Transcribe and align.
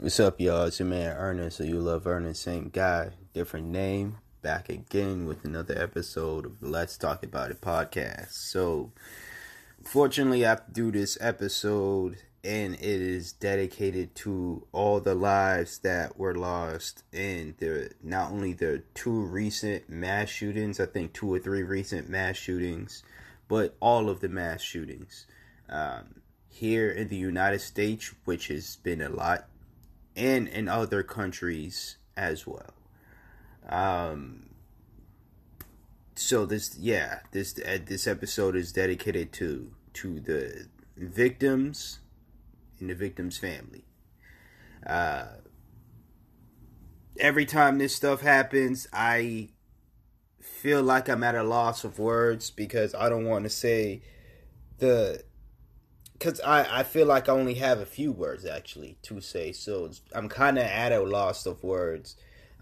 What's 0.00 0.18
up, 0.18 0.40
y'all? 0.40 0.64
It's 0.64 0.78
your 0.78 0.88
man 0.88 1.14
Ernest, 1.14 1.58
so 1.58 1.64
you 1.64 1.78
love 1.78 2.06
Ernest, 2.06 2.40
same 2.40 2.70
guy, 2.70 3.10
different 3.34 3.66
name. 3.66 4.16
Back 4.40 4.70
again 4.70 5.26
with 5.26 5.44
another 5.44 5.76
episode 5.76 6.46
of 6.46 6.62
Let's 6.62 6.96
Talk 6.96 7.22
About 7.22 7.50
It 7.50 7.60
podcast. 7.60 8.32
So, 8.32 8.92
fortunately, 9.84 10.46
I 10.46 10.48
have 10.48 10.64
to 10.64 10.72
do 10.72 10.90
this 10.90 11.18
episode, 11.20 12.16
and 12.42 12.76
it 12.76 12.82
is 12.82 13.32
dedicated 13.32 14.14
to 14.14 14.66
all 14.72 15.00
the 15.00 15.14
lives 15.14 15.80
that 15.80 16.18
were 16.18 16.34
lost 16.34 17.04
in 17.12 17.54
the 17.58 17.90
not 18.02 18.32
only 18.32 18.54
the 18.54 18.82
two 18.94 19.20
recent 19.20 19.90
mass 19.90 20.30
shootings, 20.30 20.80
I 20.80 20.86
think 20.86 21.12
two 21.12 21.30
or 21.30 21.40
three 21.40 21.62
recent 21.62 22.08
mass 22.08 22.36
shootings, 22.36 23.02
but 23.48 23.76
all 23.80 24.08
of 24.08 24.20
the 24.20 24.30
mass 24.30 24.62
shootings 24.62 25.26
um, 25.68 26.22
here 26.48 26.90
in 26.90 27.08
the 27.08 27.16
United 27.16 27.60
States, 27.60 28.14
which 28.24 28.48
has 28.48 28.76
been 28.76 29.02
a 29.02 29.10
lot 29.10 29.49
and 30.20 30.46
in 30.48 30.68
other 30.68 31.02
countries 31.02 31.96
as 32.16 32.46
well. 32.46 32.74
Um, 33.68 34.50
so 36.14 36.44
this, 36.44 36.76
yeah, 36.78 37.20
this 37.32 37.58
uh, 37.58 37.78
this 37.84 38.06
episode 38.06 38.54
is 38.54 38.72
dedicated 38.72 39.32
to 39.34 39.72
to 39.94 40.20
the 40.20 40.66
victims 40.96 42.00
and 42.78 42.90
the 42.90 42.94
victims' 42.94 43.38
family. 43.38 43.84
Uh, 44.86 45.26
every 47.18 47.46
time 47.46 47.78
this 47.78 47.94
stuff 47.94 48.20
happens, 48.20 48.86
I 48.92 49.48
feel 50.40 50.82
like 50.82 51.08
I'm 51.08 51.24
at 51.24 51.34
a 51.34 51.42
loss 51.42 51.84
of 51.84 51.98
words 51.98 52.50
because 52.50 52.94
I 52.94 53.08
don't 53.08 53.24
want 53.24 53.44
to 53.44 53.50
say 53.50 54.02
the 54.78 55.22
because 56.20 56.38
I, 56.42 56.80
I 56.80 56.82
feel 56.82 57.06
like 57.06 57.30
I 57.30 57.32
only 57.32 57.54
have 57.54 57.80
a 57.80 57.86
few 57.86 58.12
words 58.12 58.44
actually 58.44 58.98
to 59.04 59.22
say, 59.22 59.52
so 59.52 59.90
I'm 60.14 60.28
kind 60.28 60.58
of 60.58 60.64
at 60.64 60.92
a 60.92 61.00
loss 61.00 61.46
of 61.46 61.64
words 61.64 62.14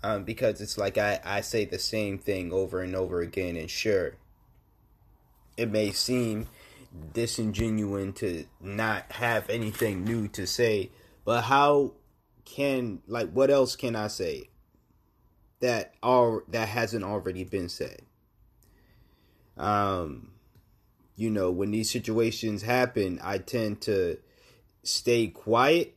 um, 0.05 0.23
because 0.23 0.61
it's 0.61 0.79
like 0.79 0.97
I, 0.97 1.19
I 1.25 1.41
say 1.41 1.65
the 1.65 1.79
same 1.79 2.19
thing 2.19 2.53
over 2.53 2.83
and 2.83 2.95
over 2.95 3.21
again, 3.21 3.57
and 3.57 3.69
sure, 3.69 4.15
it 5.57 5.73
may 5.73 5.91
seem 5.91 6.47
disingenuous 7.13 8.15
to 8.21 8.45
not 8.61 9.11
have 9.11 9.51
anything 9.51 10.05
new 10.05 10.29
to 10.29 10.47
say, 10.47 10.91
but 11.25 11.43
how 11.43 11.95
can 12.45 13.03
like 13.09 13.31
what 13.33 13.51
else 13.51 13.75
can 13.75 13.97
I 13.97 14.07
say 14.07 14.51
that 15.59 15.95
all 16.01 16.43
that 16.47 16.69
hasn't 16.69 17.05
already 17.05 17.43
been 17.43 17.69
said? 17.69 18.03
Um 19.57 20.31
you 21.19 21.31
know, 21.31 21.51
when 21.51 21.73
these 21.73 21.91
situations 21.91 22.63
happen, 22.63 23.19
I 23.25 23.39
tend 23.39 23.81
to 23.83 24.19
stay 24.85 25.27
quiet 25.27 25.97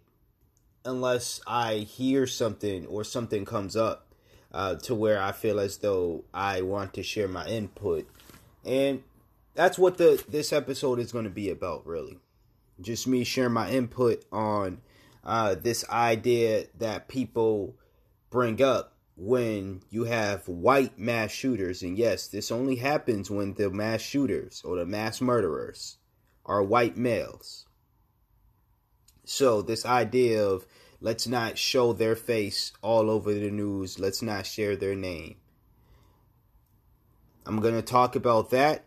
unless 0.83 1.39
I 1.45 1.75
hear 1.75 2.25
something 2.25 2.87
or 2.87 3.03
something 3.03 3.45
comes 3.45 3.75
up 3.75 4.07
uh, 4.51 4.75
to 4.77 4.95
where 4.95 5.21
I 5.21 5.31
feel 5.31 5.59
as 5.59 5.77
though 5.77 6.23
I 6.33 6.63
want 6.63 6.95
to 6.95 7.03
share 7.03 7.27
my 7.27 7.45
input. 7.45 8.09
And 8.65 9.03
that's 9.53 9.77
what 9.77 9.99
the 9.99 10.23
this 10.27 10.51
episode 10.51 10.97
is 10.97 11.11
going 11.11 11.25
to 11.25 11.29
be 11.29 11.51
about, 11.51 11.85
really. 11.85 12.17
Just 12.81 13.05
me 13.05 13.23
sharing 13.23 13.53
my 13.53 13.69
input 13.69 14.25
on 14.31 14.81
uh, 15.23 15.53
this 15.53 15.87
idea 15.87 16.65
that 16.79 17.07
people 17.07 17.75
bring 18.31 18.59
up 18.59 18.95
when 19.23 19.83
you 19.91 20.05
have 20.05 20.47
white 20.47 20.97
mass 20.97 21.29
shooters, 21.29 21.83
and 21.83 21.95
yes, 21.95 22.27
this 22.27 22.51
only 22.51 22.77
happens 22.77 23.29
when 23.29 23.53
the 23.53 23.69
mass 23.69 24.01
shooters 24.01 24.63
or 24.65 24.77
the 24.77 24.85
mass 24.85 25.21
murderers 25.21 25.97
are 26.43 26.63
white 26.63 26.97
males. 26.97 27.67
So, 29.23 29.61
this 29.61 29.85
idea 29.85 30.43
of 30.43 30.65
let's 31.01 31.27
not 31.27 31.59
show 31.59 31.93
their 31.93 32.15
face 32.15 32.73
all 32.81 33.11
over 33.11 33.31
the 33.31 33.51
news, 33.51 33.99
let's 33.99 34.23
not 34.23 34.47
share 34.47 34.75
their 34.75 34.95
name. 34.95 35.35
I'm 37.45 37.59
going 37.59 37.75
to 37.75 37.83
talk 37.83 38.15
about 38.15 38.49
that 38.49 38.85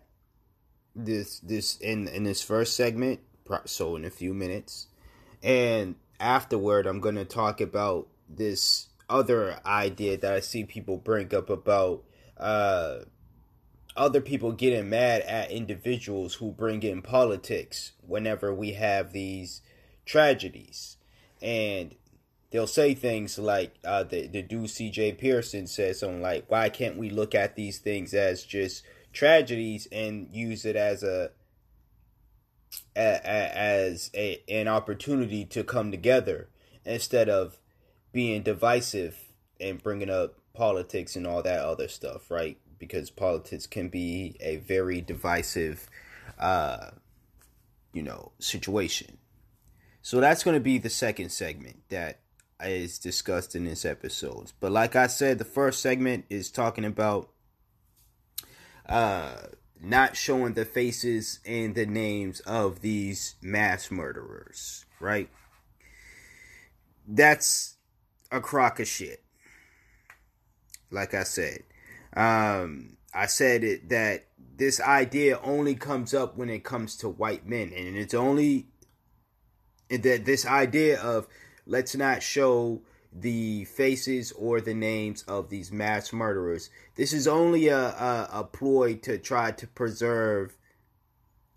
this 0.96 1.38
this 1.40 1.76
in 1.78 2.08
in 2.08 2.24
this 2.24 2.42
first 2.42 2.76
segment 2.76 3.20
so 3.64 3.96
in 3.96 4.04
a 4.04 4.10
few 4.10 4.32
minutes 4.32 4.86
and 5.42 5.96
afterward 6.20 6.86
I'm 6.86 7.00
going 7.00 7.16
to 7.16 7.24
talk 7.24 7.60
about 7.60 8.06
this 8.28 8.86
other 9.14 9.60
idea 9.64 10.16
that 10.16 10.32
I 10.32 10.40
see 10.40 10.64
people 10.64 10.96
bring 10.96 11.32
up 11.32 11.48
about 11.48 12.02
uh, 12.36 12.98
other 13.96 14.20
people 14.20 14.50
getting 14.50 14.88
mad 14.88 15.22
at 15.22 15.52
individuals 15.52 16.34
who 16.34 16.50
bring 16.50 16.82
in 16.82 17.00
politics 17.00 17.92
whenever 18.04 18.52
we 18.52 18.72
have 18.72 19.12
these 19.12 19.62
tragedies. 20.04 20.96
And 21.40 21.94
they'll 22.50 22.66
say 22.66 22.92
things 22.94 23.38
like 23.38 23.74
uh, 23.84 24.02
the, 24.02 24.26
the 24.26 24.42
dude 24.42 24.64
CJ 24.64 25.16
Pearson 25.16 25.68
says 25.68 26.00
something 26.00 26.20
like, 26.20 26.46
why 26.48 26.68
can't 26.68 26.98
we 26.98 27.08
look 27.08 27.36
at 27.36 27.54
these 27.54 27.78
things 27.78 28.14
as 28.14 28.42
just 28.42 28.82
tragedies 29.12 29.86
and 29.92 30.26
use 30.32 30.64
it 30.64 30.74
as 30.74 31.04
a 31.04 31.30
as 32.96 34.10
a, 34.16 34.42
an 34.48 34.66
opportunity 34.66 35.44
to 35.44 35.62
come 35.62 35.92
together 35.92 36.48
instead 36.84 37.28
of 37.28 37.58
being 38.14 38.42
divisive 38.42 39.18
and 39.60 39.82
bringing 39.82 40.08
up 40.08 40.36
politics 40.54 41.16
and 41.16 41.26
all 41.26 41.42
that 41.42 41.58
other 41.58 41.88
stuff, 41.88 42.30
right? 42.30 42.56
Because 42.78 43.10
politics 43.10 43.66
can 43.66 43.88
be 43.88 44.36
a 44.40 44.56
very 44.56 45.00
divisive, 45.00 45.90
uh, 46.38 46.90
you 47.92 48.02
know, 48.02 48.30
situation. 48.38 49.18
So 50.00 50.20
that's 50.20 50.44
going 50.44 50.54
to 50.54 50.60
be 50.60 50.78
the 50.78 50.90
second 50.90 51.30
segment 51.30 51.82
that 51.88 52.20
is 52.62 53.00
discussed 53.00 53.56
in 53.56 53.64
this 53.64 53.84
episode. 53.84 54.52
But 54.60 54.70
like 54.70 54.94
I 54.94 55.08
said, 55.08 55.38
the 55.38 55.44
first 55.44 55.80
segment 55.80 56.24
is 56.30 56.52
talking 56.52 56.84
about 56.84 57.30
uh, 58.88 59.34
not 59.80 60.16
showing 60.16 60.54
the 60.54 60.64
faces 60.64 61.40
and 61.44 61.74
the 61.74 61.86
names 61.86 62.38
of 62.40 62.80
these 62.80 63.34
mass 63.42 63.90
murderers, 63.90 64.84
right? 65.00 65.28
That's 67.08 67.73
a 68.34 68.40
crock 68.40 68.80
of 68.80 68.88
shit. 68.88 69.22
Like 70.90 71.14
I 71.14 71.22
said, 71.22 71.62
um, 72.16 72.96
I 73.14 73.26
said 73.26 73.64
it 73.64 73.88
that 73.88 74.26
this 74.56 74.80
idea 74.80 75.40
only 75.42 75.74
comes 75.74 76.12
up 76.12 76.36
when 76.36 76.50
it 76.50 76.64
comes 76.64 76.96
to 76.96 77.08
white 77.08 77.46
men, 77.46 77.72
and 77.74 77.96
it's 77.96 78.14
only 78.14 78.66
that 79.88 80.24
this 80.24 80.44
idea 80.44 81.00
of 81.00 81.28
let's 81.66 81.94
not 81.94 82.22
show 82.22 82.82
the 83.12 83.64
faces 83.66 84.32
or 84.32 84.60
the 84.60 84.74
names 84.74 85.22
of 85.28 85.48
these 85.48 85.70
mass 85.70 86.12
murderers. 86.12 86.70
This 86.96 87.12
is 87.12 87.28
only 87.28 87.68
a, 87.68 87.78
a, 87.78 88.28
a 88.32 88.44
ploy 88.44 88.96
to 88.96 89.18
try 89.18 89.52
to 89.52 89.66
preserve 89.68 90.56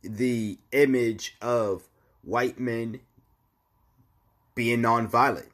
the 0.04 0.60
image 0.72 1.36
of 1.42 1.90
white 2.22 2.60
men 2.60 3.00
being 4.54 4.82
nonviolent 4.82 5.50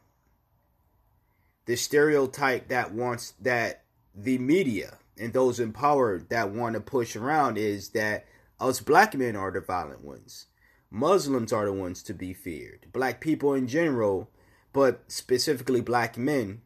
the 1.65 1.75
stereotype 1.75 2.67
that 2.67 2.91
wants 2.91 3.33
that 3.41 3.83
the 4.15 4.37
media 4.37 4.97
and 5.17 5.33
those 5.33 5.59
in 5.59 5.71
power 5.71 6.19
that 6.29 6.51
want 6.51 6.73
to 6.75 6.81
push 6.81 7.15
around 7.15 7.57
is 7.57 7.89
that 7.89 8.25
us 8.59 8.79
black 8.79 9.15
men 9.15 9.35
are 9.35 9.51
the 9.51 9.61
violent 9.61 10.03
ones. 10.03 10.47
Muslims 10.89 11.51
are 11.51 11.65
the 11.65 11.73
ones 11.73 12.03
to 12.03 12.13
be 12.13 12.33
feared. 12.33 12.85
Black 12.93 13.19
people 13.19 13.53
in 13.53 13.67
general, 13.67 14.29
but 14.71 15.03
specifically 15.07 15.81
black 15.81 16.17
men 16.17 16.61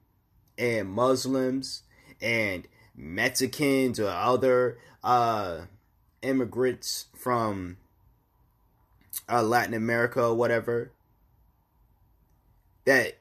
and 0.58 0.90
Muslims 0.90 1.84
and 2.22 2.68
Mexicans 2.96 4.00
or 4.00 4.10
other 4.10 4.78
uh, 5.04 5.62
immigrants 6.22 7.06
from 7.16 7.78
uh, 9.30 9.44
Latin 9.44 9.74
America 9.74 10.24
or 10.24 10.34
whatever. 10.34 10.92
That 12.86 13.18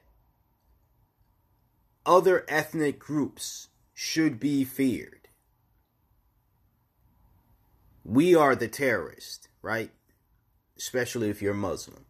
other 2.07 2.45
ethnic 2.47 2.97
groups 2.97 3.67
should 3.93 4.39
be 4.39 4.63
feared. 4.63 5.27
We 8.05 8.33
are 8.33 8.55
the 8.55 8.69
terrorist, 8.69 9.49
right? 9.61 9.91
Especially 10.77 11.29
if 11.29 11.41
you're 11.41 11.53
Muslim. 11.53 12.05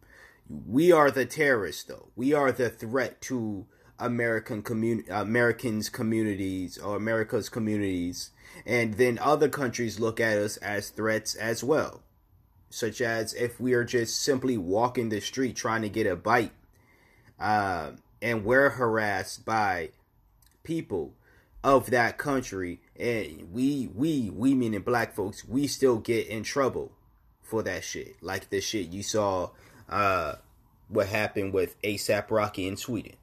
We 0.48 0.92
are 0.92 1.10
the 1.10 1.26
terrorists, 1.26 1.82
though. 1.82 2.10
We 2.14 2.32
are 2.32 2.52
the 2.52 2.70
threat 2.70 3.20
to 3.22 3.66
American 3.98 4.62
community, 4.62 5.10
Americans' 5.10 5.88
communities 5.88 6.78
or 6.78 6.96
America's 6.96 7.48
communities, 7.48 8.30
and 8.64 8.94
then 8.94 9.18
other 9.18 9.48
countries 9.48 9.98
look 9.98 10.20
at 10.20 10.38
us 10.38 10.56
as 10.58 10.90
threats 10.90 11.34
as 11.34 11.64
well. 11.64 12.02
Such 12.70 13.00
as 13.00 13.34
if 13.34 13.58
we 13.58 13.72
are 13.72 13.84
just 13.84 14.22
simply 14.22 14.56
walking 14.56 15.08
the 15.08 15.20
street 15.20 15.56
trying 15.56 15.82
to 15.82 15.88
get 15.88 16.06
a 16.06 16.14
bite, 16.14 16.52
uh, 17.40 17.92
and 18.20 18.44
we're 18.44 18.70
harassed 18.70 19.44
by 19.44 19.90
people 20.62 21.14
of 21.62 21.90
that 21.90 22.18
country. 22.18 22.80
And 22.98 23.52
we 23.52 23.88
we 23.94 24.30
we 24.30 24.54
meaning 24.54 24.80
black 24.80 25.14
folks 25.14 25.44
we 25.44 25.66
still 25.66 25.98
get 25.98 26.28
in 26.28 26.42
trouble 26.42 26.92
for 27.42 27.62
that 27.62 27.84
shit. 27.84 28.22
Like 28.22 28.50
the 28.50 28.60
shit 28.60 28.88
you 28.88 29.02
saw 29.02 29.50
uh 29.88 30.36
what 30.88 31.08
happened 31.08 31.52
with 31.52 31.80
asap 31.82 32.30
rocky 32.30 32.66
in 32.66 32.76
sweden. 32.76 33.14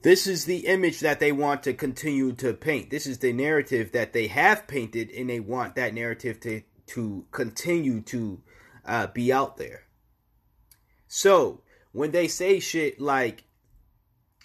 This 0.00 0.28
is 0.28 0.44
the 0.44 0.66
image 0.66 1.00
that 1.00 1.18
they 1.18 1.32
want 1.32 1.64
to 1.64 1.74
continue 1.74 2.32
to 2.34 2.54
paint. 2.54 2.90
This 2.90 3.06
is 3.06 3.18
the 3.18 3.32
narrative 3.32 3.90
that 3.92 4.12
they 4.12 4.28
have 4.28 4.68
painted 4.68 5.10
and 5.10 5.28
they 5.28 5.40
want 5.40 5.74
that 5.74 5.92
narrative 5.92 6.38
to 6.40 6.62
to 6.88 7.26
continue 7.32 8.00
to 8.02 8.40
uh, 8.84 9.06
be 9.08 9.32
out 9.32 9.56
there. 9.56 9.87
So 11.08 11.62
when 11.92 12.12
they 12.12 12.28
say 12.28 12.60
shit 12.60 13.00
like, 13.00 13.44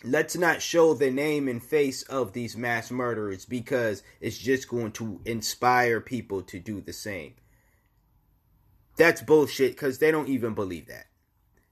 let's 0.03 0.35
not 0.35 0.61
show 0.61 0.93
the 0.93 1.11
name 1.11 1.47
and 1.47 1.61
face 1.61 2.03
of 2.03 2.33
these 2.33 2.57
mass 2.57 2.89
murderers 2.89 3.45
because 3.45 4.03
it's 4.19 4.37
just 4.37 4.67
going 4.67 4.91
to 4.93 5.21
inspire 5.25 6.01
people 6.01 6.41
to 6.43 6.59
do 6.59 6.81
the 6.81 6.93
same. 6.93 7.35
That's 8.97 9.21
bullshit 9.21 9.73
because 9.73 9.99
they 9.99 10.11
don't 10.11 10.29
even 10.29 10.53
believe 10.53 10.87
that. 10.87 11.07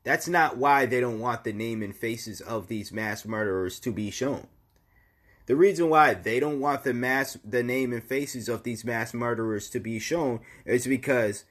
That's 0.03 0.27
not 0.27 0.57
why 0.57 0.85
they 0.85 0.99
don't 0.99 1.19
want 1.19 1.43
the 1.43 1.53
name 1.53 1.83
and 1.83 1.95
faces 1.95 2.41
of 2.41 2.67
these 2.67 2.91
mass 2.91 3.25
murderers 3.25 3.79
to 3.81 3.91
be 3.91 4.09
shown. 4.09 4.47
The 5.45 5.55
reason 5.55 5.89
why 5.89 6.13
they 6.13 6.39
don't 6.39 6.59
want 6.59 6.83
the 6.83 6.93
mass 6.93 7.37
the 7.43 7.61
name 7.61 7.93
and 7.93 8.03
faces 8.03 8.47
of 8.47 8.63
these 8.63 8.85
mass 8.85 9.13
murderers 9.13 9.69
to 9.71 9.79
be 9.79 9.99
shown 9.99 10.39
is 10.65 10.87
because 10.87 11.43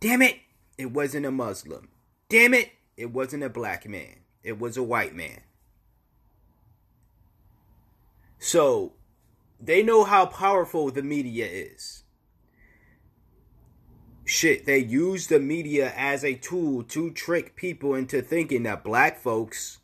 damn 0.00 0.22
it, 0.22 0.38
it 0.78 0.92
wasn't 0.92 1.26
a 1.26 1.30
Muslim. 1.30 1.88
Damn 2.28 2.54
it, 2.54 2.70
it 2.98 3.10
wasn't 3.10 3.44
a 3.44 3.48
black 3.48 3.88
man. 3.88 4.16
It 4.42 4.58
was 4.58 4.76
a 4.76 4.82
white 4.82 5.14
man. 5.14 5.40
So, 8.38 8.92
they 9.58 9.82
know 9.82 10.04
how 10.04 10.26
powerful 10.26 10.90
the 10.90 11.02
media 11.02 11.46
is 11.46 12.04
shit, 14.28 14.66
they 14.66 14.78
use 14.78 15.26
the 15.26 15.40
media 15.40 15.92
as 15.96 16.22
a 16.22 16.34
tool 16.34 16.82
to 16.84 17.10
trick 17.10 17.56
people 17.56 17.94
into 17.94 18.20
thinking 18.20 18.62
that 18.64 18.84
black 18.84 19.18
folks 19.18 19.78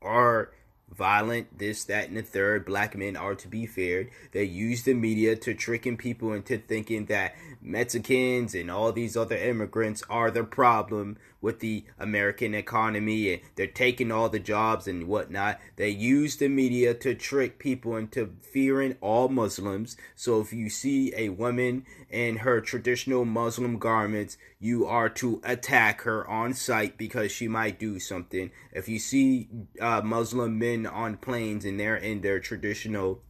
are 0.00 0.52
violent, 0.94 1.58
this, 1.58 1.84
that, 1.84 2.08
and 2.08 2.16
the 2.16 2.22
third. 2.22 2.64
Black 2.64 2.96
men 2.96 3.16
are 3.16 3.34
to 3.34 3.48
be 3.48 3.66
feared. 3.66 4.10
They 4.32 4.44
use 4.44 4.82
the 4.82 4.94
media 4.94 5.36
to 5.36 5.54
tricking 5.54 5.96
people 5.96 6.32
into 6.32 6.58
thinking 6.58 7.06
that 7.06 7.34
Mexicans 7.60 8.54
and 8.54 8.70
all 8.70 8.92
these 8.92 9.16
other 9.16 9.36
immigrants 9.36 10.02
are 10.08 10.30
the 10.30 10.44
problem 10.44 11.18
with 11.40 11.60
the 11.60 11.84
American 11.98 12.54
economy 12.54 13.32
and 13.32 13.42
they're 13.54 13.66
taking 13.66 14.10
all 14.10 14.28
the 14.28 14.38
jobs 14.38 14.88
and 14.88 15.06
whatnot. 15.06 15.60
They 15.76 15.90
use 15.90 16.36
the 16.36 16.48
media 16.48 16.94
to 16.94 17.14
trick 17.14 17.58
people 17.58 17.96
into 17.96 18.34
fearing 18.40 18.96
all 19.00 19.28
Muslims. 19.28 19.96
So 20.16 20.40
if 20.40 20.52
you 20.52 20.68
see 20.68 21.12
a 21.16 21.28
woman 21.28 21.84
in 22.10 22.38
her 22.38 22.60
traditional 22.60 23.24
Muslim 23.24 23.78
garments, 23.78 24.36
you 24.58 24.86
are 24.86 25.08
to 25.08 25.40
attack 25.44 26.02
her 26.02 26.28
on 26.28 26.54
sight 26.54 26.98
because 26.98 27.30
she 27.30 27.46
might 27.46 27.78
do 27.78 28.00
something. 28.00 28.50
If 28.72 28.88
you 28.88 28.98
see 28.98 29.48
uh, 29.80 30.00
Muslim 30.02 30.58
men 30.58 30.77
on 30.86 31.16
planes 31.16 31.64
and 31.64 31.78
they're 31.78 31.96
in 31.96 32.20
their 32.20 32.40
traditional 32.40 33.22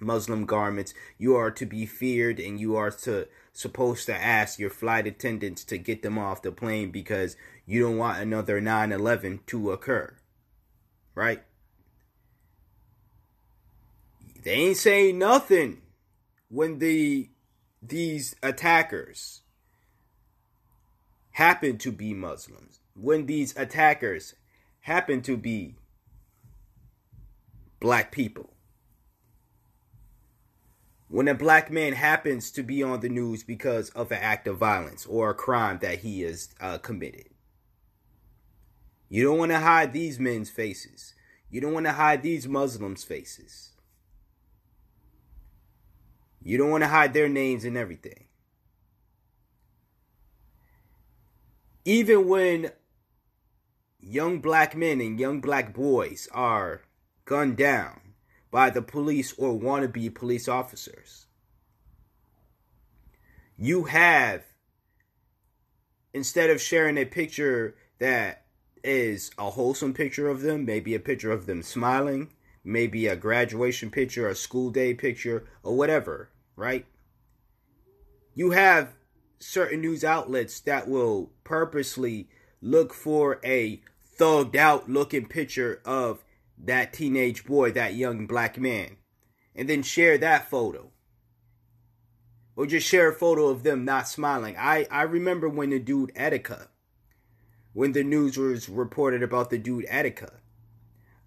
Muslim 0.00 0.46
garments, 0.46 0.94
you 1.16 1.34
are 1.34 1.50
to 1.50 1.66
be 1.66 1.86
feared 1.86 2.38
and 2.38 2.60
you 2.60 2.76
are 2.76 2.90
to 2.90 3.26
supposed 3.52 4.06
to 4.06 4.14
ask 4.14 4.58
your 4.58 4.70
flight 4.70 5.06
attendants 5.06 5.64
to 5.64 5.78
get 5.78 6.02
them 6.02 6.18
off 6.18 6.42
the 6.42 6.52
plane 6.52 6.90
because 6.90 7.36
you 7.66 7.82
don't 7.82 7.96
want 7.96 8.20
another 8.20 8.60
9/11 8.60 9.40
to 9.46 9.72
occur. 9.72 10.16
Right? 11.14 11.42
They 14.44 14.52
ain't 14.52 14.76
saying 14.76 15.18
nothing 15.18 15.82
when 16.48 16.78
the 16.78 17.30
these 17.82 18.36
attackers 18.42 19.42
happen 21.32 21.78
to 21.78 21.92
be 21.92 22.14
Muslims. 22.14 22.80
When 22.94 23.26
these 23.26 23.56
attackers 23.56 24.34
happen 24.80 25.22
to 25.22 25.36
be 25.36 25.76
black 27.80 28.10
people 28.12 28.54
when 31.08 31.26
a 31.26 31.34
black 31.34 31.70
man 31.70 31.94
happens 31.94 32.50
to 32.50 32.62
be 32.62 32.82
on 32.82 33.00
the 33.00 33.08
news 33.08 33.42
because 33.42 33.88
of 33.90 34.12
an 34.12 34.18
act 34.20 34.46
of 34.46 34.58
violence 34.58 35.06
or 35.06 35.30
a 35.30 35.34
crime 35.34 35.78
that 35.80 36.00
he 36.00 36.20
has 36.20 36.50
uh, 36.60 36.78
committed. 36.78 37.26
You 39.08 39.24
don't 39.24 39.38
want 39.38 39.52
to 39.52 39.58
hide 39.58 39.94
these 39.94 40.20
men's 40.20 40.50
faces. 40.50 41.14
You 41.50 41.62
don't 41.62 41.72
want 41.72 41.86
to 41.86 41.92
hide 41.92 42.22
these 42.22 42.46
Muslims' 42.46 43.04
faces. 43.04 43.70
You 46.42 46.58
don't 46.58 46.70
want 46.70 46.84
to 46.84 46.88
hide 46.88 47.14
their 47.14 47.28
names 47.28 47.64
and 47.64 47.76
everything. 47.76 48.26
Even 51.86 52.28
when 52.28 52.70
young 53.98 54.40
black 54.40 54.76
men 54.76 55.00
and 55.00 55.18
young 55.18 55.40
black 55.40 55.72
boys 55.72 56.28
are 56.32 56.82
gunned 57.28 57.58
down, 57.58 58.00
by 58.50 58.70
the 58.70 58.80
police 58.80 59.34
or 59.36 59.52
wannabe 59.52 60.14
police 60.14 60.48
officers. 60.48 61.26
You 63.58 63.84
have, 63.84 64.44
instead 66.14 66.48
of 66.48 66.58
sharing 66.58 66.96
a 66.96 67.04
picture 67.04 67.76
that 67.98 68.46
is 68.82 69.30
a 69.36 69.50
wholesome 69.50 69.92
picture 69.92 70.30
of 70.30 70.40
them, 70.40 70.64
maybe 70.64 70.94
a 70.94 71.00
picture 71.00 71.30
of 71.30 71.44
them 71.44 71.62
smiling, 71.62 72.30
maybe 72.64 73.06
a 73.06 73.16
graduation 73.16 73.90
picture, 73.90 74.26
a 74.26 74.34
school 74.34 74.70
day 74.70 74.94
picture, 74.94 75.44
or 75.62 75.76
whatever, 75.76 76.30
right? 76.56 76.86
You 78.34 78.52
have 78.52 78.94
certain 79.38 79.82
news 79.82 80.02
outlets 80.02 80.60
that 80.60 80.88
will 80.88 81.30
purposely 81.44 82.30
look 82.62 82.94
for 82.94 83.38
a 83.44 83.82
thugged 84.18 84.56
out 84.56 84.88
looking 84.88 85.26
picture 85.26 85.82
of 85.84 86.24
that 86.64 86.92
teenage 86.92 87.44
boy, 87.44 87.72
that 87.72 87.94
young 87.94 88.26
black 88.26 88.58
man, 88.58 88.96
and 89.54 89.68
then 89.68 89.82
share 89.82 90.18
that 90.18 90.48
photo. 90.50 90.90
Or 92.56 92.66
just 92.66 92.88
share 92.88 93.10
a 93.10 93.14
photo 93.14 93.48
of 93.48 93.62
them 93.62 93.84
not 93.84 94.08
smiling. 94.08 94.56
I, 94.58 94.86
I 94.90 95.02
remember 95.02 95.48
when 95.48 95.70
the 95.70 95.78
dude 95.78 96.12
Etika, 96.14 96.68
when 97.72 97.92
the 97.92 98.02
news 98.02 98.36
was 98.36 98.68
reported 98.68 99.22
about 99.22 99.50
the 99.50 99.58
dude 99.58 99.86
Etika, 99.86 100.30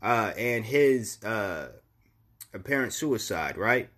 uh, 0.02 0.34
and 0.38 0.66
his 0.66 1.24
uh, 1.24 1.70
apparent 2.54 2.94
suicide, 2.94 3.58
right? 3.58 3.90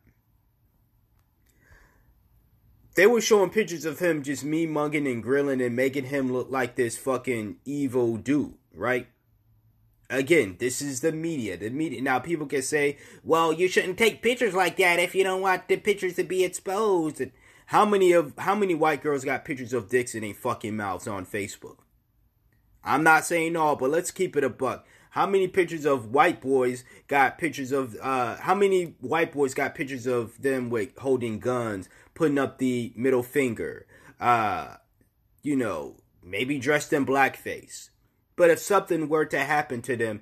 They 2.96 3.08
were 3.08 3.22
showing 3.22 3.50
pictures 3.50 3.86
of 3.86 3.98
him 3.98 4.22
just 4.22 4.44
me 4.44 4.68
mugging 4.68 5.08
and 5.08 5.24
grilling 5.24 5.62
and 5.62 5.76
making 5.76 6.06
him 6.06 6.32
look 6.32 6.52
like 6.52 6.76
this 6.76 6.96
fucking 6.96 7.58
evil 7.66 8.18
dude, 8.18 8.54
right? 8.74 9.08
Again, 10.10 10.57
this 10.60 10.81
is 10.81 11.00
the 11.00 11.12
media. 11.12 11.57
The 11.57 11.69
media. 11.69 12.01
Now, 12.01 12.19
people 12.19 12.45
can 12.45 12.62
say, 12.62 12.98
"Well, 13.24 13.53
you 13.53 13.67
shouldn't 13.67 13.98
take 13.98 14.22
pictures 14.22 14.53
like 14.53 14.77
that 14.77 15.00
if 15.00 15.15
you 15.15 15.24
don't 15.24 15.41
want 15.41 15.67
the 15.67 15.77
pictures 15.77 16.15
to 16.15 16.24
be 16.24 16.43
exposed." 16.43 17.22
And 17.22 17.31
how 17.67 17.86
many 17.86 18.12
of 18.12 18.33
how 18.38 18.55
many 18.55 18.75
white 18.75 19.01
girls 19.01 19.25
got 19.25 19.45
pictures 19.45 19.74
of 19.74 19.89
dicks 19.89 20.13
in 20.13 20.22
their 20.22 20.33
fucking 20.33 20.75
mouths 20.75 21.07
on 21.07 21.25
Facebook? 21.25 21.77
I'm 22.83 23.03
not 23.03 23.25
saying 23.25 23.55
all, 23.55 23.75
but 23.75 23.89
let's 23.89 24.12
keep 24.12 24.36
it 24.36 24.43
a 24.43 24.50
buck. 24.50 24.86
How 25.12 25.25
many 25.25 25.48
pictures 25.48 25.86
of 25.86 26.12
white 26.12 26.41
boys 26.41 26.83
got 27.07 27.38
pictures 27.38 27.72
of? 27.72 27.95
uh 28.01 28.36
How 28.38 28.55
many 28.55 28.95
white 29.00 29.31
boys 29.31 29.53
got 29.53 29.75
pictures 29.75 30.05
of 30.05 30.41
them 30.41 30.69
with 30.69 30.98
holding 30.98 31.39
guns, 31.39 31.88
putting 32.13 32.38
up 32.38 32.57
the 32.57 32.93
middle 32.95 33.24
finger? 33.24 33.88
Uh, 34.19 34.77
you 35.41 35.55
know, 35.55 35.98
maybe 36.22 36.60
dressed 36.60 36.93
in 36.93 37.05
blackface 37.05 37.89
but 38.36 38.50
if 38.50 38.60
something 38.60 39.10
were 39.10 39.25
to 39.25 39.40
happen 39.40 39.82
to 39.84 39.96
them, 39.96 40.22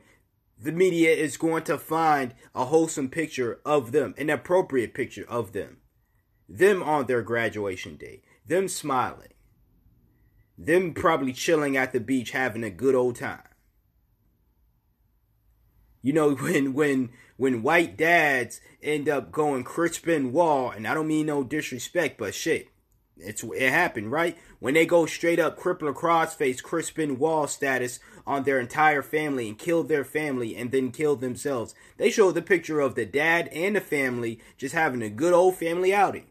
the 0.62 0.72
media 0.72 1.12
is 1.12 1.38
going 1.38 1.63
to 1.63 1.77
find 1.77 2.36
a 2.53 2.65
wholesome 2.65 3.10
picture 3.10 3.60
of 3.65 3.91
them, 3.91 4.13
an 4.18 4.30
appropriate 4.30 4.94
picture 4.94 5.25
of 5.27 5.53
them. 5.53 5.77
Them 6.48 6.84
on 6.84 7.08
their 7.08 7.22
graduation 7.22 7.96
day, 7.96 8.22
them 8.46 8.68
smiling, 8.68 9.34
them 10.58 10.94
probably 10.94 11.34
chilling 11.34 11.77
at 11.77 11.94
the 11.94 12.00
beach 12.00 12.32
having 12.32 12.63
a 12.63 12.70
good 12.70 12.94
old 12.94 13.15
time. 13.15 13.48
You 16.01 16.13
know, 16.13 16.36
when 16.36 16.74
when 16.74 17.10
when 17.38 17.63
white 17.63 17.98
dads 17.98 18.62
end 18.84 19.10
up 19.10 19.32
going 19.32 19.63
Chris 19.63 19.98
Benoit, 19.98 20.75
and 20.75 20.88
I 20.88 20.94
don't 20.94 21.08
mean 21.08 21.27
no 21.27 21.44
disrespect, 21.44 22.18
but 22.18 22.36
shit, 22.36 22.68
it's 23.24 23.44
it 23.44 23.70
happened, 23.70 24.12
right? 24.12 24.38
When 24.60 24.74
they 24.74 24.86
go 24.86 25.06
straight 25.06 25.40
up 25.40 25.60
crippler 25.60 25.94
crossface 25.94 26.62
Chris 26.62 26.92
Benoit 26.92 27.50
status 27.50 28.00
on 28.25 28.44
their 28.44 28.60
entire 28.60 29.01
family 29.01 29.48
and 29.48 29.58
kill 29.58 29.84
their 29.84 30.04
family 30.04 30.56
and 30.56 30.72
then 30.72 30.92
kill 30.92 31.16
themselves. 31.16 31.74
They 31.98 32.10
show 32.10 32.32
the 32.32 32.42
picture 32.42 32.80
of 32.80 32.96
the 32.96 33.06
dad 33.06 33.48
and 33.50 33.75
the 33.75 33.82
family 33.82 34.40
just 34.58 34.75
having 34.75 35.01
a 35.01 35.10
good 35.10 35.34
old 35.34 35.56
family 35.56 35.94
outing. 35.94 36.25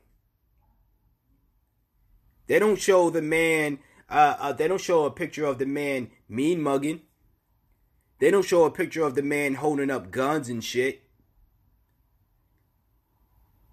They 2.46 2.58
don't 2.58 2.80
show 2.80 3.10
the 3.10 3.22
man. 3.22 3.78
Uh, 4.08 4.36
uh, 4.38 4.52
they 4.52 4.66
don't 4.66 4.80
show 4.80 5.04
a 5.04 5.10
picture 5.10 5.44
of 5.44 5.58
the 5.58 5.66
man 5.66 6.10
mean 6.28 6.60
mugging. 6.60 7.02
They 8.18 8.30
don't 8.30 8.44
show 8.44 8.64
a 8.64 8.70
picture 8.70 9.04
of 9.04 9.14
the 9.14 9.22
man 9.22 9.54
holding 9.54 9.90
up 9.90 10.10
guns 10.10 10.48
and 10.48 10.62
shit. 10.62 11.02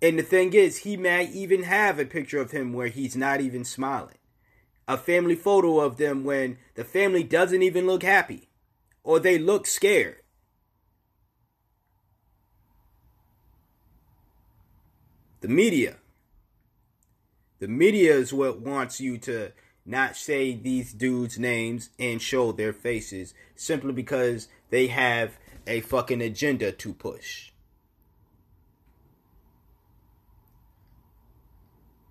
And 0.01 0.20
the 0.20 0.24
thing 0.24 0.54
is, 0.54 0.80
he 0.80 0.96
may 0.96 1.25
even 1.27 1.63
have 1.63 1.98
a 1.98 2.06
picture 2.06 2.39
of 2.39 2.51
him 2.51 2.74
where 2.74 2.88
he's 2.88 3.16
not 3.16 3.42
even 3.42 3.66
smiling. 3.66 4.18
A 4.88 4.98
family 4.98 5.36
photo 5.36 5.80
of 5.80 5.98
them 5.98 6.24
when 6.24 6.58
the 6.75 6.84
family 6.84 7.24
doesn't 7.24 7.63
even 7.63 7.88
look 7.88 8.04
happy 8.04 8.50
or 9.04 9.20
they 9.20 9.38
look 9.38 9.66
scared. 9.66 10.18
The 15.42 15.48
media. 15.48 15.98
The 17.60 17.68
media 17.68 18.16
is 18.16 18.34
what 18.34 18.60
wants 18.60 19.01
you 19.01 19.18
to 19.20 19.51
not 19.86 20.16
say 20.16 20.54
these 20.54 20.94
dudes' 20.94 21.39
names 21.39 21.89
and 21.98 22.22
show 22.22 22.51
their 22.51 22.74
faces 22.74 23.34
simply 23.56 23.94
because 23.94 24.48
they 24.70 24.88
have 24.88 25.38
a 25.66 25.82
fucking 25.82 26.22
agenda 26.22 26.72
to 26.72 26.94
push. 26.94 27.51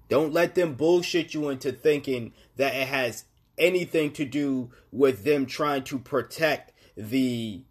Don't 0.09 0.33
let 0.33 0.55
them 0.55 0.75
bullshit 0.75 1.35
you 1.35 1.49
into 1.49 1.73
thinking 1.73 2.33
that 2.57 2.75
it 2.75 2.89
has 2.89 3.25
anything 3.59 4.13
to 4.13 4.25
do 4.25 4.71
with 4.93 5.25
them 5.25 5.47
trying 5.47 5.85
to 5.85 5.99
protect 5.99 6.73
the 6.97 7.63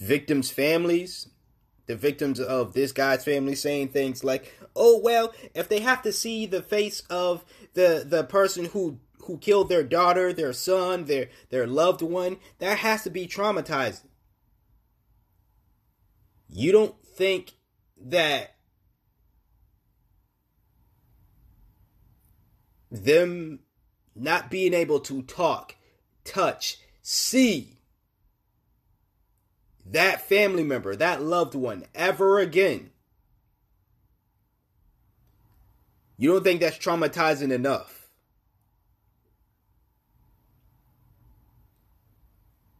victims' 0.00 0.50
families, 0.50 1.28
the 1.86 1.96
victims 1.96 2.40
of 2.40 2.72
this 2.72 2.92
guy's 2.92 3.24
family 3.24 3.54
saying 3.54 3.88
things 3.88 4.24
like, 4.24 4.52
"Oh 4.74 4.98
well, 4.98 5.32
if 5.54 5.68
they 5.68 5.80
have 5.80 6.02
to 6.02 6.12
see 6.12 6.46
the 6.46 6.62
face 6.62 7.02
of 7.08 7.44
the 7.74 8.04
the 8.06 8.24
person 8.24 8.66
who 8.66 8.98
who 9.22 9.38
killed 9.38 9.68
their 9.68 9.84
daughter, 9.84 10.32
their 10.32 10.52
son, 10.52 11.04
their 11.04 11.28
their 11.50 11.66
loved 11.66 12.02
one, 12.02 12.38
that 12.58 12.78
has 12.78 13.04
to 13.04 13.10
be 13.10 13.26
traumatizing." 13.26 14.08
You 16.48 16.72
don't 16.72 16.94
think 17.04 17.52
that 18.04 18.54
them 22.90 23.60
not 24.14 24.50
being 24.50 24.74
able 24.74 25.00
to 25.00 25.22
talk, 25.22 25.74
touch, 26.24 26.78
see 27.02 27.78
that 29.86 30.26
family 30.28 30.62
member, 30.62 30.94
that 30.96 31.22
loved 31.22 31.54
one 31.54 31.84
ever 31.94 32.38
again. 32.38 32.90
You 36.16 36.32
don't 36.32 36.44
think 36.44 36.60
that's 36.60 36.78
traumatizing 36.78 37.52
enough? 37.52 38.08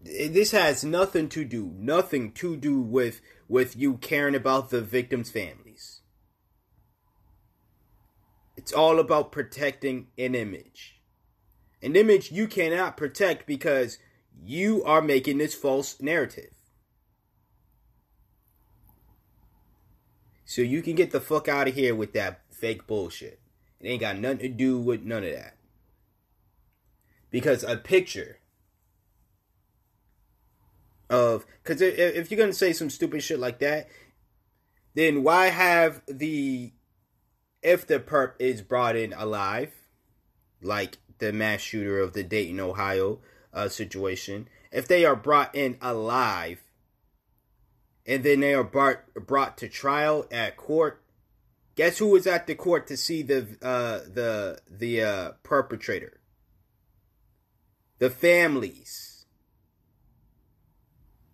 This 0.00 0.52
has 0.52 0.84
nothing 0.84 1.28
to 1.30 1.44
do, 1.44 1.72
nothing 1.76 2.32
to 2.32 2.56
do 2.56 2.80
with 2.80 3.20
with 3.48 3.76
you 3.76 3.94
caring 3.98 4.34
about 4.34 4.70
the 4.70 4.80
victims' 4.80 5.30
families. 5.30 6.00
It's 8.56 8.72
all 8.72 8.98
about 8.98 9.32
protecting 9.32 10.08
an 10.16 10.34
image. 10.34 11.00
An 11.82 11.96
image 11.96 12.32
you 12.32 12.46
cannot 12.46 12.96
protect 12.96 13.46
because 13.46 13.98
you 14.42 14.82
are 14.84 15.02
making 15.02 15.38
this 15.38 15.54
false 15.54 16.00
narrative. 16.00 16.54
So 20.44 20.62
you 20.62 20.82
can 20.82 20.94
get 20.94 21.10
the 21.10 21.20
fuck 21.20 21.48
out 21.48 21.68
of 21.68 21.74
here 21.74 21.94
with 21.94 22.12
that 22.12 22.42
fake 22.50 22.86
bullshit. 22.86 23.40
It 23.80 23.88
ain't 23.88 24.00
got 24.00 24.18
nothing 24.18 24.38
to 24.38 24.48
do 24.48 24.78
with 24.78 25.02
none 25.02 25.24
of 25.24 25.32
that. 25.32 25.56
Because 27.30 27.64
a 27.64 27.76
picture 27.76 28.38
of 31.10 31.46
because 31.62 31.80
if 31.80 32.30
you're 32.30 32.38
gonna 32.38 32.52
say 32.52 32.72
some 32.72 32.90
stupid 32.90 33.22
shit 33.22 33.38
like 33.38 33.58
that, 33.58 33.88
then 34.94 35.22
why 35.22 35.46
have 35.46 36.02
the 36.06 36.72
if 37.62 37.86
the 37.86 37.98
perp 37.98 38.34
is 38.38 38.62
brought 38.62 38.96
in 38.96 39.12
alive, 39.12 39.72
like 40.62 40.98
the 41.18 41.32
mass 41.32 41.60
shooter 41.60 41.98
of 41.98 42.12
the 42.12 42.22
Dayton, 42.22 42.60
Ohio 42.60 43.20
uh, 43.52 43.68
situation, 43.68 44.48
if 44.70 44.86
they 44.86 45.04
are 45.04 45.16
brought 45.16 45.54
in 45.54 45.78
alive, 45.80 46.60
and 48.06 48.22
then 48.22 48.40
they 48.40 48.54
are 48.54 48.64
brought 48.64 49.02
brought 49.14 49.56
to 49.58 49.68
trial 49.68 50.26
at 50.30 50.56
court, 50.56 51.02
guess 51.74 51.98
who 51.98 52.08
was 52.08 52.26
at 52.26 52.46
the 52.46 52.54
court 52.54 52.86
to 52.86 52.96
see 52.96 53.22
the 53.22 53.56
uh, 53.62 54.00
the 54.12 54.60
the 54.70 55.02
uh, 55.02 55.30
perpetrator? 55.42 56.20
The 57.98 58.10
families 58.10 59.13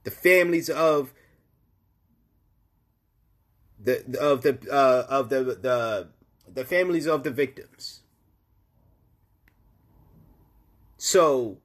the 0.04 0.10
families 0.10 0.68
of 0.68 1.12
the 3.82 4.18
of 4.20 4.42
the 4.42 4.58
uh, 4.70 5.06
of 5.08 5.28
the 5.28 5.42
the 5.44 6.08
the 6.52 6.64
families 6.64 7.06
of 7.06 7.22
the 7.22 7.30
victims. 7.30 8.00
So, 10.96 11.58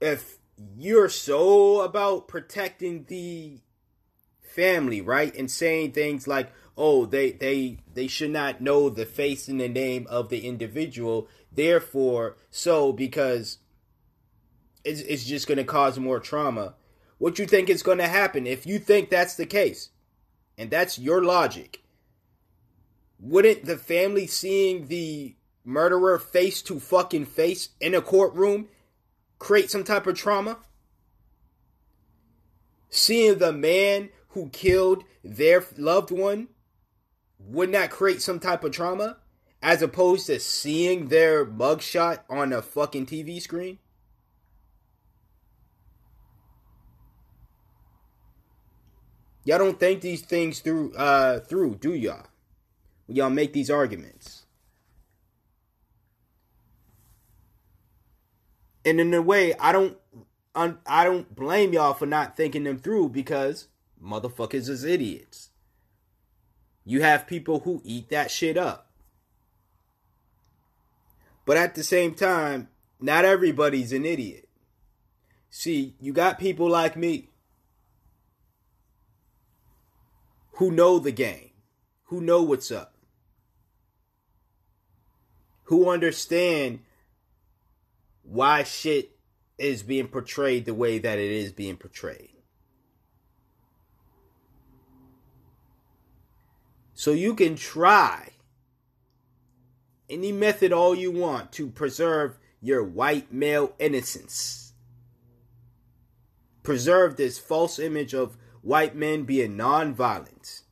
if 0.00 0.38
you're 0.76 1.08
so 1.08 1.82
about 1.82 2.26
protecting 2.26 3.04
the 3.04 3.60
family, 4.40 5.00
right, 5.00 5.34
and 5.36 5.50
saying 5.50 5.92
things 5.92 6.26
like, 6.26 6.52
"Oh, 6.76 7.06
they 7.06 7.32
they 7.32 7.78
they 7.92 8.06
should 8.06 8.30
not 8.30 8.60
know 8.60 8.88
the 8.88 9.06
face 9.06 9.48
and 9.48 9.60
the 9.60 9.68
name 9.68 10.06
of 10.08 10.28
the 10.28 10.46
individual," 10.46 11.28
therefore, 11.52 12.36
so 12.50 12.92
because 12.92 13.58
it's 14.84 15.00
it's 15.02 15.24
just 15.24 15.46
going 15.46 15.58
to 15.58 15.64
cause 15.64 15.98
more 15.98 16.18
trauma 16.18 16.74
what 17.22 17.38
you 17.38 17.46
think 17.46 17.70
is 17.70 17.84
going 17.84 17.98
to 17.98 18.08
happen 18.08 18.48
if 18.48 18.66
you 18.66 18.80
think 18.80 19.08
that's 19.08 19.36
the 19.36 19.46
case. 19.46 19.90
And 20.58 20.72
that's 20.72 20.98
your 20.98 21.22
logic. 21.22 21.80
Wouldn't 23.20 23.64
the 23.64 23.76
family 23.76 24.26
seeing 24.26 24.88
the 24.88 25.36
murderer 25.64 26.18
face 26.18 26.62
to 26.62 26.80
fucking 26.80 27.26
face 27.26 27.68
in 27.80 27.94
a 27.94 28.02
courtroom 28.02 28.66
create 29.38 29.70
some 29.70 29.84
type 29.84 30.08
of 30.08 30.16
trauma? 30.16 30.58
Seeing 32.90 33.38
the 33.38 33.52
man 33.52 34.08
who 34.30 34.48
killed 34.48 35.04
their 35.22 35.64
loved 35.78 36.10
one 36.10 36.48
would 37.38 37.70
not 37.70 37.90
create 37.90 38.20
some 38.20 38.40
type 38.40 38.64
of 38.64 38.72
trauma 38.72 39.18
as 39.62 39.80
opposed 39.80 40.26
to 40.26 40.40
seeing 40.40 41.06
their 41.06 41.46
mugshot 41.46 42.22
on 42.28 42.52
a 42.52 42.62
fucking 42.62 43.06
TV 43.06 43.40
screen? 43.40 43.78
Y'all 49.44 49.58
don't 49.58 49.80
think 49.80 50.00
these 50.00 50.22
things 50.22 50.60
through 50.60 50.94
uh 50.94 51.40
through, 51.40 51.76
do 51.76 51.94
y'all? 51.94 52.26
Y'all 53.08 53.30
make 53.30 53.52
these 53.52 53.70
arguments. 53.70 54.46
And 58.84 59.00
in 59.00 59.12
a 59.14 59.22
way, 59.22 59.54
I 59.54 59.72
don't 59.72 59.96
I 60.54 61.04
don't 61.04 61.34
blame 61.34 61.72
y'all 61.72 61.94
for 61.94 62.06
not 62.06 62.36
thinking 62.36 62.64
them 62.64 62.78
through 62.78 63.08
because 63.08 63.68
motherfuckers 64.02 64.68
is 64.68 64.84
idiots. 64.84 65.50
You 66.84 67.02
have 67.02 67.26
people 67.26 67.60
who 67.60 67.80
eat 67.84 68.10
that 68.10 68.30
shit 68.30 68.56
up. 68.56 68.90
But 71.44 71.56
at 71.56 71.74
the 71.74 71.82
same 71.82 72.14
time, 72.14 72.68
not 73.00 73.24
everybody's 73.24 73.92
an 73.92 74.04
idiot. 74.04 74.48
See, 75.50 75.94
you 76.00 76.12
got 76.12 76.38
people 76.38 76.68
like 76.68 76.96
me 76.96 77.31
who 80.62 80.70
know 80.70 81.00
the 81.00 81.10
game, 81.10 81.50
who 82.04 82.20
know 82.20 82.40
what's 82.40 82.70
up, 82.70 82.94
who 85.64 85.90
understand 85.90 86.78
why 88.22 88.62
shit 88.62 89.10
is 89.58 89.82
being 89.82 90.06
portrayed 90.06 90.64
the 90.64 90.72
way 90.72 91.00
that 91.00 91.18
it 91.18 91.32
is 91.32 91.50
being 91.50 91.76
portrayed. 91.76 92.30
So 96.94 97.10
you 97.10 97.34
can 97.34 97.56
try 97.56 98.28
any 100.08 100.30
method 100.30 100.72
all 100.72 100.94
you 100.94 101.10
want 101.10 101.50
to 101.54 101.70
preserve 101.70 102.38
your 102.60 102.84
white 102.84 103.32
male 103.32 103.74
innocence. 103.80 104.74
Preserve 106.62 107.16
this 107.16 107.40
false 107.40 107.80
image 107.80 108.14
of 108.14 108.36
white 108.62 108.94
men 108.94 109.24
being 109.24 109.56
non-violent. 109.56 110.62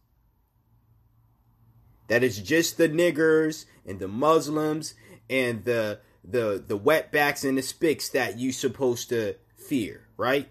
That 2.08 2.24
is 2.24 2.38
just 2.38 2.76
the 2.76 2.88
niggers 2.88 3.66
and 3.86 4.00
the 4.00 4.08
Muslims 4.08 4.94
and 5.28 5.64
the 5.64 6.00
the 6.24 6.62
the 6.66 6.78
wetbacks 6.78 7.48
and 7.48 7.56
the 7.56 7.62
spicks 7.62 8.08
that 8.10 8.38
you 8.38 8.52
supposed 8.52 9.08
to 9.10 9.34
fear, 9.56 10.08
right? 10.16 10.48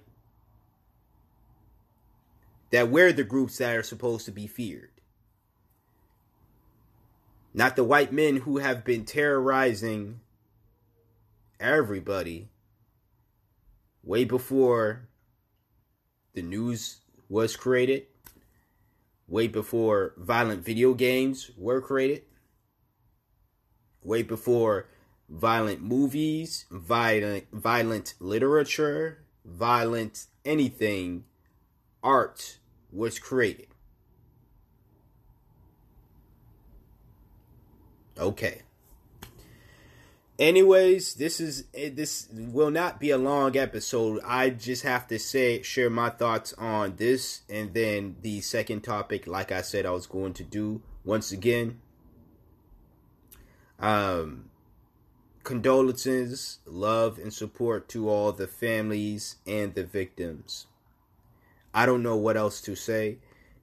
That 2.72 2.90
we're 2.90 3.12
the 3.12 3.24
groups 3.24 3.58
that 3.58 3.76
are 3.76 3.84
supposed 3.84 4.26
to 4.26 4.32
be 4.32 4.48
feared. 4.48 4.92
Not 7.54 7.76
the 7.76 7.84
white 7.84 8.14
men 8.14 8.38
who 8.38 8.60
have 8.60 8.86
been 8.86 9.06
terrorizing 9.06 10.22
everybody 11.60 12.50
way 14.04 14.24
before 14.24 15.10
the 16.34 16.42
news 16.42 17.02
was 17.30 17.56
created, 17.56 18.08
way 19.28 19.48
before 19.48 20.14
violent 20.18 20.66
video 20.66 20.94
games 20.94 21.52
were 21.56 21.80
created, 21.80 22.24
way 24.04 24.24
before 24.24 24.90
violent 25.30 25.82
movies, 25.82 26.66
violent 26.72 27.46
violent 27.54 28.16
literature, 28.20 29.24
violent 29.46 30.26
anything, 30.44 31.24
art 32.04 32.58
was 32.92 33.20
created. 33.20 33.68
Okay. 38.18 38.64
Anyways, 40.40 41.16
this 41.16 41.42
is 41.42 41.66
this 41.74 42.30
will 42.32 42.72
not 42.72 42.98
be 42.98 43.10
a 43.10 43.18
long 43.18 43.58
episode. 43.58 44.22
I 44.26 44.50
just 44.52 44.84
have 44.84 45.06
to 45.10 45.20
say 45.20 45.62
share 45.64 45.90
my 45.90 46.10
thoughts 46.10 46.54
on 46.54 46.96
this 46.96 47.42
and 47.50 47.74
then 47.74 48.16
the 48.22 48.40
second 48.40 48.82
topic 48.86 49.28
like 49.28 49.52
I 49.52 49.62
said 49.62 49.86
I 49.86 49.92
was 49.92 50.08
going 50.08 50.34
to 50.36 50.46
do 50.46 50.82
once 51.04 51.34
again. 51.34 51.82
Um 53.80 54.46
condolences, 55.44 56.60
love 56.66 57.18
and 57.18 57.34
support 57.34 57.90
to 57.90 58.08
all 58.08 58.32
the 58.32 58.48
families 58.48 59.36
and 59.46 59.76
the 59.76 59.84
victims. 59.84 60.68
I 61.74 61.86
don't 61.86 62.04
know 62.04 62.16
what 62.16 62.38
else 62.38 62.62
to 62.62 62.76
say. 62.76 63.18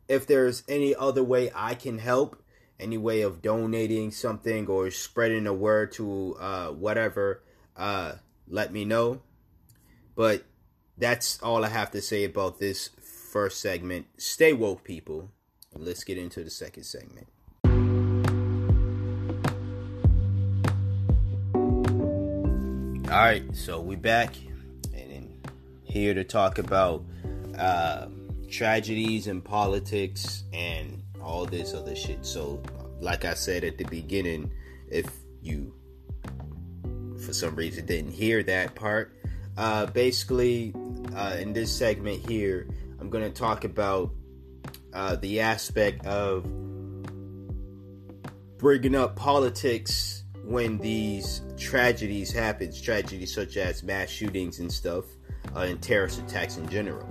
If 0.09 0.27
there's 0.27 0.63
any 0.69 0.95
other 0.95 1.25
way 1.25 1.51
I 1.55 1.75
can 1.75 1.99
help, 1.99 2.43
any 2.79 2.99
way 2.99 3.23
of 3.23 3.43
donating 3.43 4.11
something 4.11 4.67
or 4.67 4.91
spreading 4.91 5.47
a 5.47 5.55
word 5.55 5.93
to 5.93 6.37
uh, 6.39 6.69
whatever, 6.69 7.43
uh, 7.77 8.13
let 8.49 8.73
me 8.73 8.85
know. 8.85 9.23
But 10.15 10.45
that's 10.99 11.43
all 11.43 11.65
I 11.65 11.69
have 11.69 11.91
to 11.93 12.01
say 12.01 12.25
about 12.25 12.59
this 12.59 12.91
first 13.33 13.61
segment. 13.61 14.07
Stay 14.19 14.53
woke, 14.53 14.85
people. 14.85 15.31
Let's 15.75 16.05
get 16.05 16.17
into 16.19 16.43
the 16.43 16.51
second 16.51 16.85
segment. 16.85 17.29
All 23.09 23.23
right, 23.23 23.45
so 23.55 23.81
we're 23.81 23.97
back 23.97 24.35
and 24.93 25.49
here 25.85 26.13
to 26.13 26.25
talk 26.25 26.59
about 26.59 27.05
uh, 27.57 28.09
tragedies 28.51 29.27
in 29.27 29.41
politics 29.43 30.45
and 30.53 31.03
all 31.27 31.45
this 31.45 31.75
other 31.75 31.97
shit. 31.97 32.25
So, 32.25 32.63
like 33.01 33.25
I 33.25 33.35
said 33.35 33.65
at 33.65 33.77
the 33.77 33.85
beginning, 33.85 34.51
if 34.89 35.07
you 35.43 35.75
for 37.25 37.33
some 37.33 37.57
reason 37.57 37.85
didn't 37.87 38.13
hear 38.13 38.43
that 38.45 38.75
part, 38.75 39.17
uh, 39.57 39.87
basically 39.87 40.73
uh, 41.15 41.37
in 41.39 41.53
this 41.53 41.77
segment 41.77 42.29
here, 42.29 42.69
I'm 43.01 43.11
going 43.11 43.25
to 43.25 43.31
talk 43.31 43.65
about 43.65 44.11
uh, 44.93 45.17
the 45.17 45.41
aspect 45.41 46.07
of 46.07 46.45
bringing 48.59 48.95
up 48.95 49.17
politics 49.17 50.25
when 50.45 50.79
these 50.79 51.43
tragedies 51.59 52.33
happen, 52.33 52.73
tragedies 52.73 53.35
such 53.35 53.57
as 53.57 53.83
mass 53.83 54.09
shootings 54.09 54.61
and 54.61 54.71
stuff, 54.71 55.05
uh, 55.55 55.61
and 55.61 55.83
terrorist 55.83 56.21
attacks 56.21 56.57
in 56.57 56.69
general. 56.69 57.07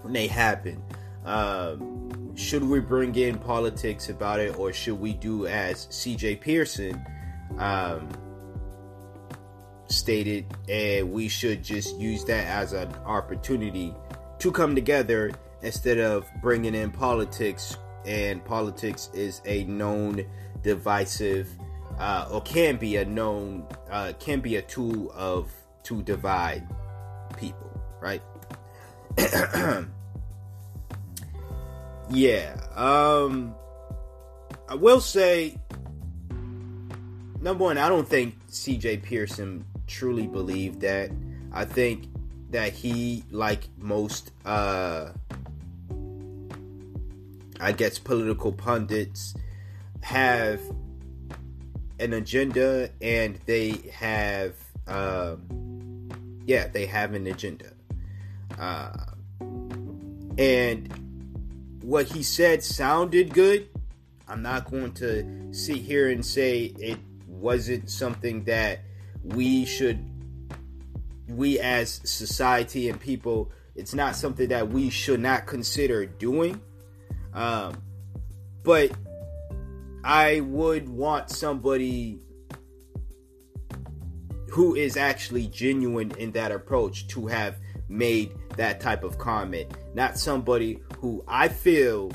When 0.00 0.12
they 0.14 0.26
happen, 0.26 0.82
um, 1.24 1.91
should 2.34 2.64
we 2.64 2.80
bring 2.80 3.14
in 3.16 3.38
politics 3.38 4.08
about 4.08 4.40
it 4.40 4.58
or 4.58 4.72
should 4.72 4.98
we 4.98 5.12
do 5.12 5.46
as 5.46 5.86
CJ 5.86 6.40
Pearson 6.40 7.04
um, 7.58 8.08
stated 9.86 10.46
and 10.68 11.12
we 11.12 11.28
should 11.28 11.62
just 11.62 11.98
use 11.98 12.24
that 12.24 12.46
as 12.46 12.72
an 12.72 12.92
opportunity 13.04 13.94
to 14.38 14.50
come 14.50 14.74
together 14.74 15.30
instead 15.62 15.98
of 15.98 16.26
bringing 16.40 16.74
in 16.74 16.90
politics 16.90 17.76
and 18.06 18.44
politics 18.44 19.10
is 19.12 19.42
a 19.44 19.64
known 19.64 20.24
divisive 20.62 21.48
uh, 21.98 22.26
or 22.30 22.40
can 22.42 22.76
be 22.76 22.96
a 22.96 23.04
known 23.04 23.66
uh, 23.90 24.12
can 24.18 24.40
be 24.40 24.56
a 24.56 24.62
tool 24.62 25.12
of 25.14 25.52
to 25.82 26.02
divide 26.02 26.66
people 27.36 27.70
right 28.00 28.22
Yeah. 32.12 32.54
Um 32.76 33.54
I 34.68 34.74
will 34.74 35.00
say 35.00 35.58
number 37.40 37.64
one, 37.64 37.78
I 37.78 37.88
don't 37.88 38.06
think 38.06 38.34
CJ 38.48 39.02
Pearson 39.02 39.64
truly 39.86 40.26
believed 40.26 40.82
that. 40.82 41.10
I 41.52 41.64
think 41.64 42.08
that 42.50 42.72
he, 42.74 43.24
like 43.30 43.66
most 43.78 44.30
uh 44.44 45.12
I 47.60 47.72
guess 47.72 47.98
political 47.98 48.52
pundits 48.52 49.34
have 50.02 50.60
an 51.98 52.12
agenda 52.12 52.90
and 53.00 53.38
they 53.46 53.90
have 53.94 54.54
um 54.86 56.10
yeah, 56.44 56.68
they 56.68 56.84
have 56.84 57.14
an 57.14 57.26
agenda. 57.26 57.72
Uh 58.58 58.92
and 60.36 61.11
what 61.82 62.06
he 62.06 62.22
said 62.22 62.62
sounded 62.62 63.34
good. 63.34 63.68
I'm 64.28 64.42
not 64.42 64.70
going 64.70 64.92
to 64.94 65.52
sit 65.52 65.76
here 65.76 66.08
and 66.10 66.24
say 66.24 66.72
it 66.78 66.98
wasn't 67.26 67.90
something 67.90 68.44
that 68.44 68.80
we 69.22 69.64
should, 69.64 70.04
we 71.28 71.58
as 71.58 72.00
society 72.04 72.88
and 72.88 73.00
people, 73.00 73.50
it's 73.74 73.94
not 73.94 74.16
something 74.16 74.48
that 74.48 74.68
we 74.68 74.90
should 74.90 75.20
not 75.20 75.46
consider 75.46 76.06
doing. 76.06 76.60
Um, 77.34 77.82
but 78.62 78.92
I 80.04 80.40
would 80.40 80.88
want 80.88 81.30
somebody 81.30 82.20
who 84.50 84.74
is 84.74 84.96
actually 84.96 85.46
genuine 85.46 86.12
in 86.18 86.32
that 86.32 86.52
approach 86.52 87.06
to 87.08 87.26
have 87.26 87.56
made 87.88 88.32
that 88.56 88.80
type 88.80 89.02
of 89.02 89.16
comment, 89.18 89.72
not 89.94 90.18
somebody 90.18 90.80
who 90.98 91.24
I 91.28 91.48
feel 91.48 92.12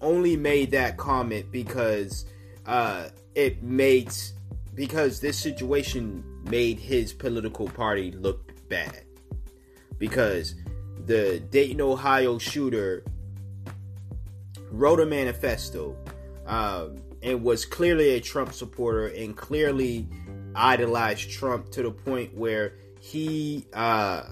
only 0.00 0.36
made 0.36 0.70
that 0.72 0.96
comment 0.96 1.50
because 1.50 2.26
uh, 2.66 3.08
it 3.34 3.62
made 3.62 4.12
because 4.74 5.20
this 5.20 5.36
situation 5.36 6.22
made 6.44 6.78
his 6.78 7.12
political 7.12 7.68
party 7.68 8.12
look 8.12 8.52
bad. 8.68 9.04
Because 9.98 10.54
the 11.06 11.40
Dayton, 11.50 11.80
Ohio 11.80 12.38
shooter 12.38 13.02
wrote 14.70 15.00
a 15.00 15.06
manifesto 15.06 15.96
um, 16.46 16.96
and 17.22 17.42
was 17.42 17.64
clearly 17.64 18.10
a 18.10 18.20
Trump 18.20 18.52
supporter 18.52 19.08
and 19.08 19.36
clearly 19.36 20.06
idolized 20.54 21.30
Trump 21.30 21.70
to 21.70 21.82
the 21.82 21.90
point 21.90 22.36
where 22.36 22.74
he 23.00 23.66
uh, 23.72 24.22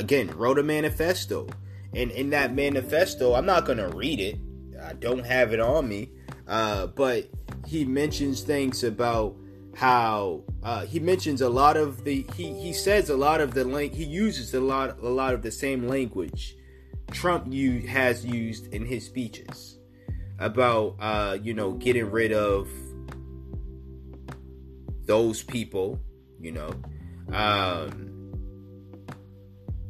again 0.00 0.28
wrote 0.36 0.58
a 0.58 0.62
manifesto. 0.62 1.48
And 1.94 2.10
in 2.12 2.30
that 2.30 2.54
manifesto 2.54 3.34
i'm 3.34 3.46
not 3.46 3.66
gonna 3.66 3.88
read 3.88 4.20
it. 4.20 4.36
I 4.82 4.94
don't 4.94 5.24
have 5.24 5.52
it 5.52 5.60
on 5.60 5.88
me. 5.88 6.10
Uh, 6.48 6.86
but 6.88 7.28
he 7.66 7.84
mentions 7.84 8.40
things 8.40 8.82
about 8.82 9.36
how 9.76 10.42
uh, 10.64 10.84
he 10.84 10.98
mentions 10.98 11.42
a 11.42 11.48
lot 11.48 11.76
of 11.76 12.02
the 12.04 12.26
he, 12.34 12.52
he 12.54 12.72
says 12.72 13.08
a 13.08 13.16
lot 13.16 13.40
of 13.40 13.54
the 13.54 13.64
link 13.64 13.94
he 13.94 14.04
uses 14.04 14.52
a 14.54 14.60
lot 14.60 14.98
a 15.00 15.08
lot 15.08 15.32
of 15.32 15.42
the 15.42 15.50
same 15.50 15.86
language 15.86 16.56
Trump 17.12 17.46
you 17.52 17.86
has 17.86 18.26
used 18.26 18.72
in 18.74 18.84
his 18.84 19.06
speeches 19.06 19.78
about 20.40 20.96
uh, 20.98 21.38
you 21.40 21.54
know 21.54 21.72
getting 21.72 22.10
rid 22.10 22.32
of 22.32 22.68
those 25.06 25.42
people 25.42 26.00
you 26.40 26.52
know. 26.52 26.72
Um, 27.32 28.09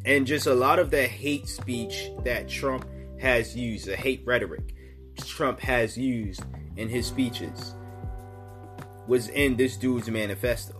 and 0.04 0.26
just 0.26 0.46
a 0.46 0.54
lot 0.54 0.78
of 0.78 0.90
the 0.90 1.02
hate 1.02 1.48
speech 1.48 2.10
that 2.24 2.48
Trump 2.48 2.86
has 3.20 3.56
used, 3.56 3.86
the 3.86 3.96
hate 3.96 4.22
rhetoric 4.24 4.74
Trump 5.26 5.60
has 5.60 5.96
used 5.96 6.42
in 6.76 6.88
his 6.88 7.06
speeches, 7.06 7.74
was 9.06 9.28
in 9.28 9.56
this 9.56 9.76
dude's 9.76 10.08
manifesto. 10.08 10.76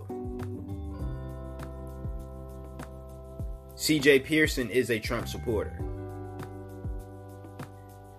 CJ 3.75 4.23
Pearson 4.23 4.69
is 4.69 4.91
a 4.91 4.99
Trump 4.99 5.27
supporter. 5.27 5.77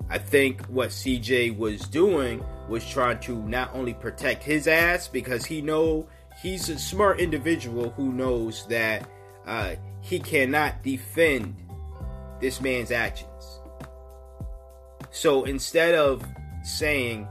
I 0.09 0.19
think 0.19 0.67
what 0.67 0.91
CJ 0.91 1.57
was 1.57 1.83
doing 1.89 2.45
was 2.69 2.89
trying 2.89 3.21
to 3.21 3.37
not 3.49 3.75
only 3.75 3.95
protect 3.95 4.43
his 4.45 4.67
ass 4.69 5.09
because 5.09 5.47
he 5.47 5.63
know 5.63 6.07
he's 6.43 6.69
a 6.69 6.79
smart 6.79 7.19
individual 7.19 7.91
who 7.91 8.13
knows 8.13 8.67
that 8.67 9.09
uh, 9.47 9.77
he 10.03 10.19
cannot 10.21 10.83
defend 10.83 11.57
this 12.41 12.61
man's 12.61 12.91
actions. 12.91 13.61
So 15.11 15.45
instead 15.45 15.95
of 15.95 16.25
saying, 16.65 17.29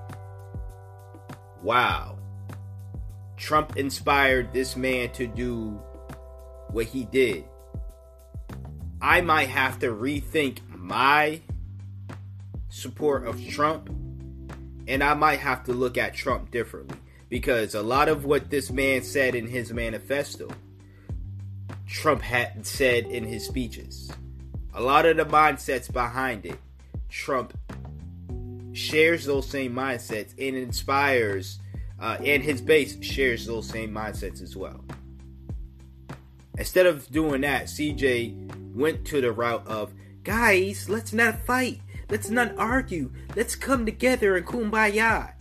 wow, 1.62 2.18
Trump 3.38 3.78
inspired 3.78 4.54
this 4.54 4.76
man 4.76 5.12
to 5.12 5.28
do 5.28 5.80
what 6.70 6.86
he 6.86 7.04
did, 7.06 7.44
I 9.02 9.22
might 9.22 9.50
have 9.50 9.80
to 9.80 9.88
rethink 9.88 10.60
my 10.76 11.42
support 12.70 13.28
of 13.28 13.46
Trump 13.48 13.90
and 14.88 15.04
I 15.04 15.14
might 15.14 15.40
have 15.40 15.66
to 15.66 15.74
look 15.74 15.98
at 15.98 16.14
Trump 16.14 16.52
differently 16.52 16.98
because 17.30 17.76
a 17.76 17.82
lot 17.82 18.10
of 18.10 18.26
what 18.26 18.50
this 18.50 18.72
man 18.72 19.04
said 19.04 19.36
in 19.36 19.48
his 19.48 19.74
manifesto 19.74 20.50
Trump 21.91 22.21
had 22.21 22.65
said 22.65 23.06
in 23.06 23.25
his 23.25 23.45
speeches. 23.45 24.10
a 24.73 24.82
lot 24.82 25.06
of 25.06 25.17
the 25.17 25.25
mindsets 25.25 25.91
behind 25.91 26.45
it, 26.45 26.58
Trump 27.10 27.54
shares 28.71 29.25
those 29.25 29.45
same 29.49 29.75
mindsets 29.75 30.32
and 30.39 30.56
inspires, 30.56 31.60
uh, 31.99 32.15
and 32.23 32.41
his 32.41 32.62
base 32.62 32.95
shares 33.04 33.45
those 33.45 33.67
same 33.67 33.91
mindsets 33.91 34.41
as 34.41 34.56
well. 34.56 34.84
Instead 36.58 36.86
of 36.86 37.12
doing 37.12 37.41
that, 37.41 37.65
CJ 37.65 38.73
went 38.73 39.04
to 39.08 39.19
the 39.19 39.34
route 39.34 39.67
of, 39.67 39.93
guys, 40.23 40.88
let's 40.89 41.12
not 41.12 41.41
fight. 41.45 41.82
Let's 42.10 42.30
not 42.30 42.56
argue. 42.58 43.12
Let's 43.36 43.56
come 43.58 43.86
together 43.86 44.38
and 44.38 44.45
kumbaya. 44.45 45.34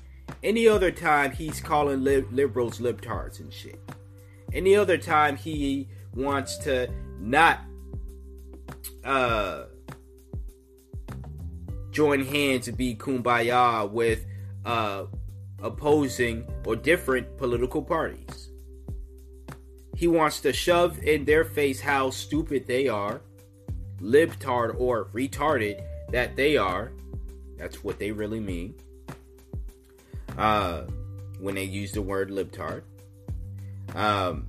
Any 0.42 0.66
other 0.66 0.90
time, 0.90 1.30
he's 1.30 1.60
calling 1.60 2.02
li- 2.02 2.24
liberals 2.32 2.80
libtards 2.80 3.38
and 3.38 3.52
shit. 3.52 3.80
Any 4.52 4.74
other 4.74 4.98
time, 4.98 5.36
he 5.36 5.88
wants 6.14 6.58
to 6.58 6.90
not 7.18 7.60
uh, 9.04 9.64
join 11.90 12.24
hands 12.24 12.68
and 12.68 12.76
be 12.76 12.94
kumbaya 12.94 13.90
with 13.90 14.24
uh, 14.64 15.04
opposing 15.62 16.46
or 16.64 16.76
different 16.76 17.36
political 17.36 17.82
parties. 17.82 18.50
He 19.96 20.08
wants 20.08 20.40
to 20.40 20.52
shove 20.52 20.98
in 21.02 21.24
their 21.24 21.44
face 21.44 21.80
how 21.80 22.10
stupid 22.10 22.66
they 22.66 22.88
are, 22.88 23.20
libtard 24.00 24.80
or 24.80 25.06
retarded 25.06 25.82
that 26.10 26.36
they 26.36 26.56
are. 26.56 26.92
That's 27.58 27.84
what 27.84 27.98
they 27.98 28.10
really 28.10 28.40
mean. 28.40 28.74
Uh, 30.38 30.84
when 31.38 31.54
they 31.54 31.64
use 31.64 31.92
the 31.92 32.00
word 32.00 32.30
libtard. 32.30 32.82
Um, 33.94 34.46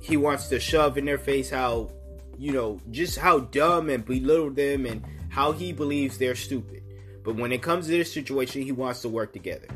he 0.00 0.16
wants 0.16 0.48
to 0.48 0.58
shove 0.58 0.98
in 0.98 1.04
their 1.04 1.18
face 1.18 1.50
how, 1.50 1.90
you 2.38 2.52
know, 2.52 2.80
just 2.90 3.18
how 3.18 3.40
dumb 3.40 3.90
and 3.90 4.04
belittle 4.04 4.50
them 4.50 4.86
and 4.86 5.04
how 5.28 5.52
he 5.52 5.72
believes 5.72 6.18
they're 6.18 6.34
stupid. 6.34 6.82
But 7.22 7.36
when 7.36 7.52
it 7.52 7.62
comes 7.62 7.86
to 7.86 7.92
this 7.92 8.12
situation, 8.12 8.62
he 8.62 8.72
wants 8.72 9.02
to 9.02 9.08
work 9.08 9.32
together. 9.32 9.68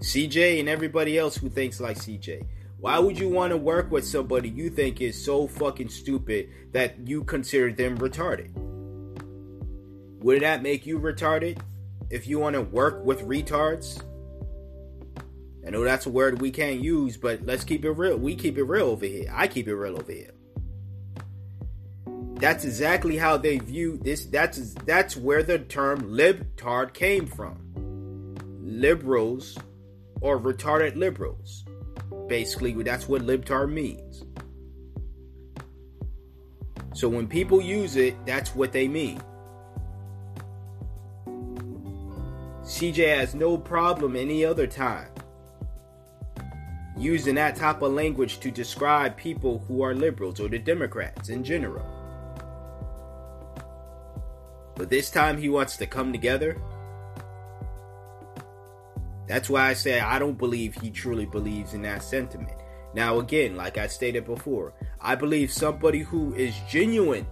CJ 0.00 0.60
and 0.60 0.68
everybody 0.68 1.18
else 1.18 1.36
who 1.36 1.48
thinks 1.48 1.80
like 1.80 1.96
CJ. 1.96 2.46
Why 2.78 2.98
would 2.98 3.18
you 3.18 3.28
want 3.28 3.50
to 3.50 3.56
work 3.56 3.90
with 3.90 4.06
somebody 4.06 4.48
you 4.48 4.70
think 4.70 5.00
is 5.00 5.22
so 5.22 5.48
fucking 5.48 5.88
stupid 5.88 6.50
that 6.72 7.08
you 7.08 7.24
consider 7.24 7.72
them 7.72 7.98
retarded? 7.98 8.52
Would 10.22 10.42
that 10.42 10.62
make 10.62 10.86
you 10.86 11.00
retarded 11.00 11.60
if 12.10 12.28
you 12.28 12.38
want 12.38 12.54
to 12.54 12.62
work 12.62 13.04
with 13.04 13.22
retards? 13.22 14.00
I 15.66 15.70
know 15.70 15.84
that's 15.84 16.06
a 16.06 16.10
word 16.10 16.40
we 16.40 16.50
can't 16.50 16.80
use, 16.80 17.16
but 17.16 17.44
let's 17.44 17.64
keep 17.64 17.84
it 17.84 17.90
real. 17.90 18.16
We 18.16 18.36
keep 18.36 18.56
it 18.58 18.64
real 18.64 18.86
over 18.86 19.04
here. 19.04 19.30
I 19.32 19.48
keep 19.48 19.68
it 19.68 19.74
real 19.74 19.98
over 19.98 20.12
here. 20.12 20.32
That's 22.36 22.64
exactly 22.64 23.16
how 23.16 23.36
they 23.36 23.58
view 23.58 23.98
this. 23.98 24.26
That's 24.26 24.74
that's 24.84 25.16
where 25.16 25.42
the 25.42 25.58
term 25.58 26.02
libtard 26.02 26.94
came 26.94 27.26
from. 27.26 28.36
Liberals 28.62 29.58
or 30.20 30.38
retarded 30.38 30.96
liberals. 30.96 31.64
Basically, 32.28 32.72
that's 32.82 33.08
what 33.08 33.22
libtard 33.22 33.72
means. 33.72 34.24
So 36.94 37.08
when 37.08 37.26
people 37.26 37.60
use 37.60 37.96
it, 37.96 38.14
that's 38.24 38.54
what 38.54 38.72
they 38.72 38.88
mean. 38.88 39.20
CJ 42.62 43.16
has 43.16 43.34
no 43.34 43.56
problem 43.56 44.14
any 44.14 44.44
other 44.44 44.66
time 44.66 45.07
using 46.98 47.36
that 47.36 47.56
type 47.56 47.82
of 47.82 47.92
language 47.92 48.40
to 48.40 48.50
describe 48.50 49.16
people 49.16 49.64
who 49.68 49.82
are 49.82 49.94
liberals 49.94 50.40
or 50.40 50.48
the 50.48 50.58
Democrats 50.58 51.28
in 51.28 51.44
general. 51.44 51.86
But 54.74 54.90
this 54.90 55.10
time 55.10 55.38
he 55.38 55.48
wants 55.48 55.76
to 55.78 55.86
come 55.86 56.12
together. 56.12 56.60
That's 59.26 59.50
why 59.50 59.68
I 59.68 59.74
say 59.74 60.00
I 60.00 60.18
don't 60.18 60.38
believe 60.38 60.74
he 60.74 60.90
truly 60.90 61.26
believes 61.26 61.74
in 61.74 61.82
that 61.82 62.02
sentiment. 62.02 62.58
Now, 62.94 63.18
again, 63.18 63.56
like 63.56 63.76
I 63.76 63.86
stated 63.86 64.24
before, 64.24 64.72
I 65.00 65.14
believe 65.14 65.52
somebody 65.52 66.00
who 66.00 66.34
is 66.34 66.54
genuine 66.68 67.26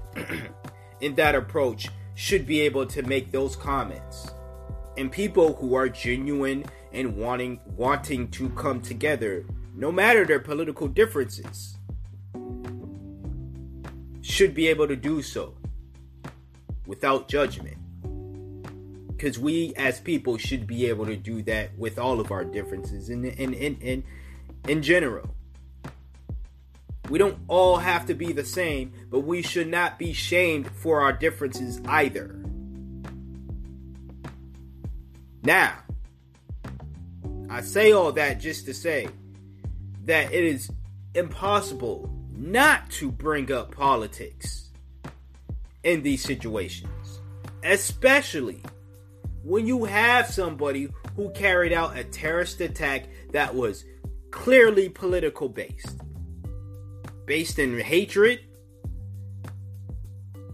in 1.01 1.15
that 1.15 1.35
approach 1.35 1.89
should 2.15 2.47
be 2.47 2.61
able 2.61 2.87
to 2.87 3.03
make 3.03 3.31
those 3.31 3.57
comments. 3.57 4.31
And 4.97 5.11
people 5.11 5.55
who 5.55 5.75
are 5.75 5.89
genuine 5.89 6.65
and 6.93 7.17
wanting 7.17 7.61
wanting 7.77 8.31
to 8.33 8.49
come 8.51 8.81
together, 8.81 9.45
no 9.77 9.93
matter 9.93 10.25
their 10.25 10.41
political 10.41 10.89
differences, 10.89 11.77
should 14.23 14.55
be 14.55 14.69
able 14.69 14.89
to 14.89 14.97
do 14.97 15.23
so 15.23 15.55
without 16.87 17.29
judgment. 17.29 17.77
Because 19.09 19.39
we 19.39 19.75
as 19.77 20.01
people 20.01 20.37
should 20.39 20.67
be 20.67 20.87
able 20.87 21.07
to 21.07 21.17
do 21.17 21.43
that 21.43 21.77
with 21.79 21.99
all 21.99 22.21
of 22.21 22.33
our 22.33 22.45
differences 22.45 23.09
in, 23.11 23.25
in, 23.25 23.55
in, 23.55 23.77
in, 23.81 24.05
in 24.67 24.83
general. 24.83 25.29
We 27.09 27.19
don't 27.19 27.39
all 27.47 27.77
have 27.77 28.07
to 28.07 28.15
be 28.15 28.33
the 28.33 28.45
same, 28.45 28.93
but 29.11 29.21
we 29.21 29.43
should 29.43 29.69
not 29.69 29.99
be 29.99 30.13
shamed 30.13 30.71
for 30.71 31.03
our 31.03 31.13
differences 31.13 31.81
either. 31.87 32.35
Now, 35.43 35.79
I 37.49 37.61
say 37.61 37.93
all 37.93 38.11
that 38.13 38.41
just 38.41 38.67
to 38.67 38.75
say 38.75 39.09
that 40.07 40.33
it 40.33 40.45
is 40.45 40.71
impossible 41.15 42.11
not 42.33 42.89
to 42.91 43.11
bring 43.11 43.53
up 43.53 43.75
politics 43.75 44.71
in 45.83 46.03
these 46.03 46.23
situations, 46.23 47.21
especially 47.63 48.63
when 49.43 49.67
you 49.67 49.85
have 49.85 50.27
somebody 50.27 50.89
who 51.15 51.31
carried 51.31 51.73
out 51.73 51.97
a 51.97 52.05
terrorist 52.05 52.61
attack 52.61 53.09
that 53.33 53.55
was 53.55 53.85
clearly 54.31 54.89
political 54.89 55.49
based, 55.49 56.01
based 57.25 57.59
in 57.59 57.79
hatred, 57.79 58.41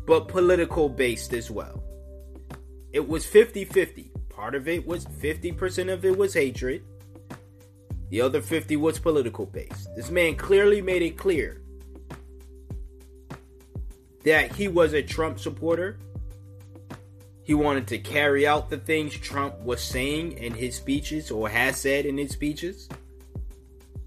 but 0.06 0.28
political 0.28 0.88
based 0.88 1.32
as 1.32 1.50
well. 1.50 1.82
It 2.92 3.08
was 3.08 3.24
50 3.24 3.64
50. 3.64 4.10
Part 4.28 4.54
of 4.54 4.68
it 4.68 4.86
was 4.86 5.04
50% 5.06 5.92
of 5.92 6.04
it 6.04 6.16
was 6.16 6.34
hatred, 6.34 6.82
the 8.12 8.20
other 8.20 8.42
50 8.42 8.76
was 8.76 8.98
political 8.98 9.46
based. 9.46 9.88
This 9.96 10.10
man 10.10 10.36
clearly 10.36 10.82
made 10.82 11.00
it 11.00 11.16
clear 11.16 11.62
that 14.22 14.52
he 14.52 14.68
was 14.68 14.92
a 14.92 15.02
Trump 15.02 15.40
supporter. 15.40 15.98
He 17.42 17.54
wanted 17.54 17.86
to 17.86 17.96
carry 17.96 18.46
out 18.46 18.68
the 18.68 18.76
things 18.76 19.14
Trump 19.14 19.58
was 19.60 19.80
saying 19.82 20.32
in 20.32 20.52
his 20.52 20.76
speeches 20.76 21.30
or 21.30 21.48
has 21.48 21.78
said 21.78 22.04
in 22.04 22.18
his 22.18 22.32
speeches. 22.32 22.86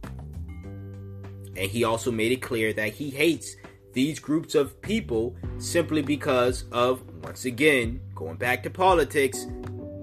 And 0.04 1.72
he 1.72 1.84
also 1.84 2.12
made 2.12 2.32
it 2.32 2.44
clear 2.44 2.74
that 2.74 2.94
he 2.94 3.10
hates 3.10 3.56
these 3.94 4.20
groups 4.20 4.54
of 4.54 4.80
people 4.84 5.36
simply 5.58 6.04
because 6.04 6.66
of, 6.72 7.02
once 7.24 7.46
again, 7.46 8.02
going 8.14 8.38
back 8.38 8.62
to 8.64 8.70
politics, 8.70 9.48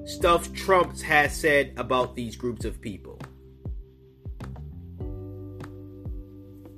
stuff 0.07 0.53
Trump 0.53 1.01
has 1.03 1.37
said 1.37 1.73
about 1.77 2.17
these 2.17 2.35
groups 2.35 2.65
of 2.65 2.81
people. 2.81 3.22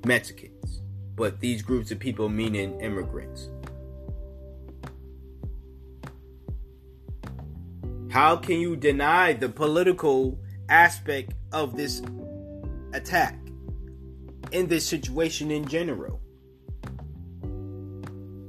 Mexicans, 0.05 0.81
but 1.15 1.39
these 1.39 1.61
groups 1.61 1.91
of 1.91 1.99
people 1.99 2.29
meaning 2.29 2.79
immigrants. 2.79 3.49
How 8.09 8.37
can 8.37 8.59
you 8.59 8.75
deny 8.75 9.33
the 9.33 9.49
political 9.49 10.39
aspect 10.69 11.33
of 11.51 11.75
this 11.75 12.01
attack 12.93 13.37
in 14.51 14.67
this 14.67 14.87
situation 14.87 15.51
in 15.51 15.67
general? 15.67 16.21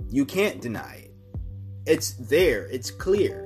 You 0.09 0.25
can't 0.25 0.61
deny 0.61 1.07
it. 1.07 1.14
It's 1.85 2.12
there, 2.12 2.66
it's 2.66 2.90
clear. 2.90 3.42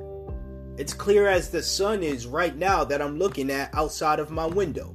It's 0.76 0.92
clear 0.92 1.26
as 1.26 1.50
the 1.50 1.62
sun 1.62 2.02
is 2.02 2.26
right 2.26 2.56
now 2.56 2.84
that 2.84 3.00
I'm 3.00 3.18
looking 3.18 3.50
at 3.50 3.74
outside 3.74 4.18
of 4.18 4.30
my 4.30 4.46
window. 4.46 4.94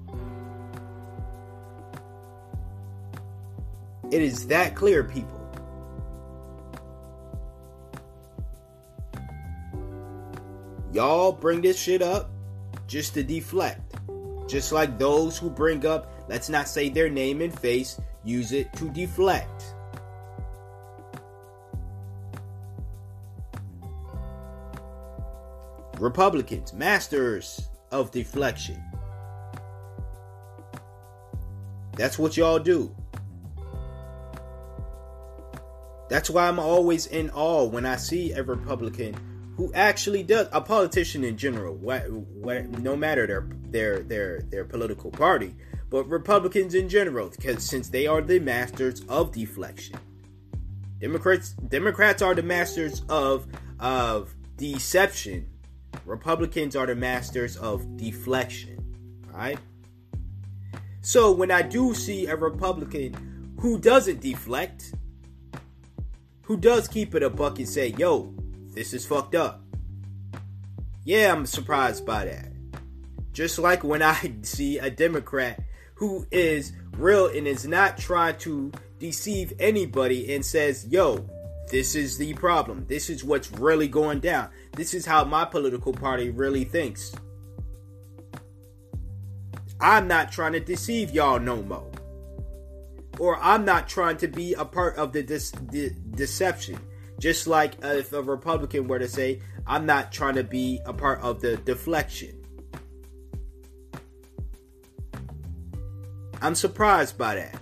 It 4.11 4.21
is 4.21 4.47
that 4.47 4.75
clear, 4.75 5.03
people. 5.03 5.41
Y'all 10.93 11.31
bring 11.31 11.61
this 11.61 11.77
shit 11.77 12.01
up 12.01 12.29
just 12.87 13.13
to 13.15 13.23
deflect. 13.23 13.95
Just 14.47 14.71
like 14.71 14.97
those 14.97 15.37
who 15.37 15.49
bring 15.49 15.85
up, 15.85 16.09
let's 16.29 16.49
not 16.49 16.69
say 16.69 16.87
their 16.87 17.09
name 17.09 17.41
and 17.41 17.57
face, 17.59 17.99
use 18.23 18.51
it 18.51 18.71
to 18.73 18.89
deflect. 18.89 19.75
Republicans, 25.99 26.73
masters 26.73 27.69
of 27.91 28.11
deflection. 28.11 28.81
That's 31.97 32.19
what 32.19 32.37
y'all 32.37 32.59
do. 32.59 32.95
That's 36.09 36.29
why 36.29 36.47
I'm 36.47 36.59
always 36.59 37.07
in 37.07 37.29
awe 37.31 37.65
when 37.65 37.85
I 37.85 37.95
see 37.95 38.31
a 38.31 38.43
Republican 38.43 39.15
who 39.57 39.71
actually 39.73 40.23
does 40.23 40.47
a 40.51 40.61
politician 40.61 41.23
in 41.23 41.37
general, 41.37 41.75
what, 41.75 42.09
what, 42.11 42.69
no 42.79 42.95
matter 42.95 43.25
their 43.25 43.47
their 43.69 43.99
their 44.03 44.41
their 44.49 44.65
political 44.65 45.11
party, 45.11 45.55
but 45.89 46.03
Republicans 46.05 46.75
in 46.75 46.89
general, 46.89 47.29
because 47.29 47.63
since 47.63 47.89
they 47.89 48.05
are 48.05 48.21
the 48.21 48.39
masters 48.39 49.01
of 49.07 49.31
deflection, 49.31 49.97
Democrats 50.99 51.51
Democrats 51.51 52.21
are 52.21 52.35
the 52.35 52.43
masters 52.43 53.03
of 53.09 53.47
of 53.79 54.35
deception. 54.57 55.49
Republicans 56.05 56.75
are 56.75 56.85
the 56.85 56.95
masters 56.95 57.55
of 57.55 57.97
deflection. 57.97 58.77
Right. 59.33 59.59
So 61.01 61.31
when 61.31 61.51
I 61.51 61.61
do 61.61 61.93
see 61.93 62.25
a 62.25 62.35
Republican 62.35 63.55
who 63.59 63.77
doesn't 63.77 64.21
deflect, 64.21 64.93
who 66.45 66.57
does 66.57 66.87
keep 66.87 67.13
it 67.15 67.23
a 67.23 67.29
buck 67.29 67.59
and 67.59 67.69
say, 67.69 67.93
"Yo, 67.97 68.33
this 68.75 68.93
is 68.93 69.05
fucked 69.05 69.35
up. 69.35 69.61
Yeah, 71.05 71.31
I'm 71.31 71.45
surprised 71.45 72.05
by 72.05 72.25
that. 72.25 72.51
Just 73.31 73.57
like 73.57 73.83
when 73.83 74.01
I 74.01 74.35
see 74.41 74.77
a 74.77 74.89
Democrat 74.89 75.63
who 75.95 76.27
is 76.29 76.73
real 76.97 77.27
and 77.27 77.47
is 77.47 77.65
not 77.65 77.97
trying 77.97 78.37
to 78.39 78.71
deceive 78.99 79.53
anybody 79.59 80.33
and 80.35 80.45
says, 80.45 80.85
yo, 80.87 81.25
this 81.71 81.95
is 81.95 82.17
the 82.17 82.33
problem. 82.33 82.85
This 82.87 83.09
is 83.09 83.23
what's 83.23 83.51
really 83.51 83.87
going 83.87 84.19
down. 84.19 84.49
This 84.73 84.93
is 84.93 85.05
how 85.05 85.23
my 85.23 85.45
political 85.45 85.93
party 85.93 86.29
really 86.29 86.65
thinks. 86.65 87.13
I'm 89.79 90.07
not 90.07 90.31
trying 90.31 90.53
to 90.53 90.59
deceive 90.59 91.11
y'all 91.11 91.39
no 91.39 91.61
more. 91.61 91.91
Or 93.19 93.37
I'm 93.41 93.65
not 93.65 93.87
trying 93.87 94.17
to 94.17 94.27
be 94.27 94.53
a 94.53 94.65
part 94.65 94.97
of 94.97 95.13
the, 95.13 95.23
de- 95.23 95.89
deception. 96.15 96.79
Just 97.19 97.47
like 97.47 97.75
if 97.81 98.11
a 98.11 98.21
Republican 98.21 98.87
were 98.87 98.99
to 98.99 99.07
say, 99.07 99.41
I'm 99.65 99.85
not 99.85 100.11
trying 100.11 100.35
to 100.35 100.43
be 100.43 100.79
a 100.85 100.93
part 100.93 101.21
of 101.21 101.41
the 101.41 101.57
deflection. 101.57 102.41
I'm 106.41 106.55
surprised 106.55 107.17
by 107.17 107.35
that. 107.35 107.61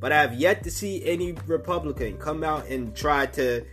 But 0.00 0.12
I 0.12 0.20
have 0.20 0.34
yet 0.34 0.64
to 0.64 0.70
see 0.70 1.04
any 1.04 1.32
Republican 1.46 2.18
come 2.18 2.44
out 2.44 2.66
and 2.68 2.94
try 2.94 3.26
to 3.26 3.64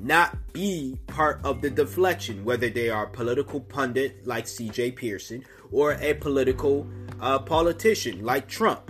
not 0.00 0.52
be 0.52 0.98
part 1.06 1.40
of 1.44 1.60
the 1.60 1.70
deflection, 1.70 2.44
whether 2.44 2.70
they 2.70 2.88
are 2.88 3.04
a 3.04 3.10
political 3.10 3.60
pundit 3.60 4.26
like 4.26 4.46
CJ 4.46 4.96
Pearson 4.96 5.44
or 5.70 5.92
a 6.00 6.14
political 6.14 6.86
uh, 7.20 7.38
politician 7.38 8.24
like 8.24 8.48
Trump. 8.48 8.89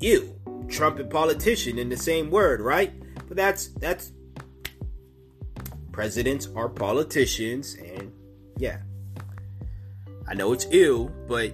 Ew, 0.00 0.34
Trump 0.68 0.98
and 0.98 1.10
politician 1.10 1.78
in 1.78 1.88
the 1.88 1.96
same 1.96 2.30
word, 2.30 2.60
right? 2.60 2.92
But 3.26 3.36
that's 3.36 3.68
that's 3.68 4.12
presidents 5.92 6.48
are 6.54 6.68
politicians 6.68 7.74
and 7.74 8.12
yeah. 8.56 8.78
I 10.28 10.34
know 10.34 10.52
it's 10.52 10.66
ill, 10.70 11.10
but 11.26 11.52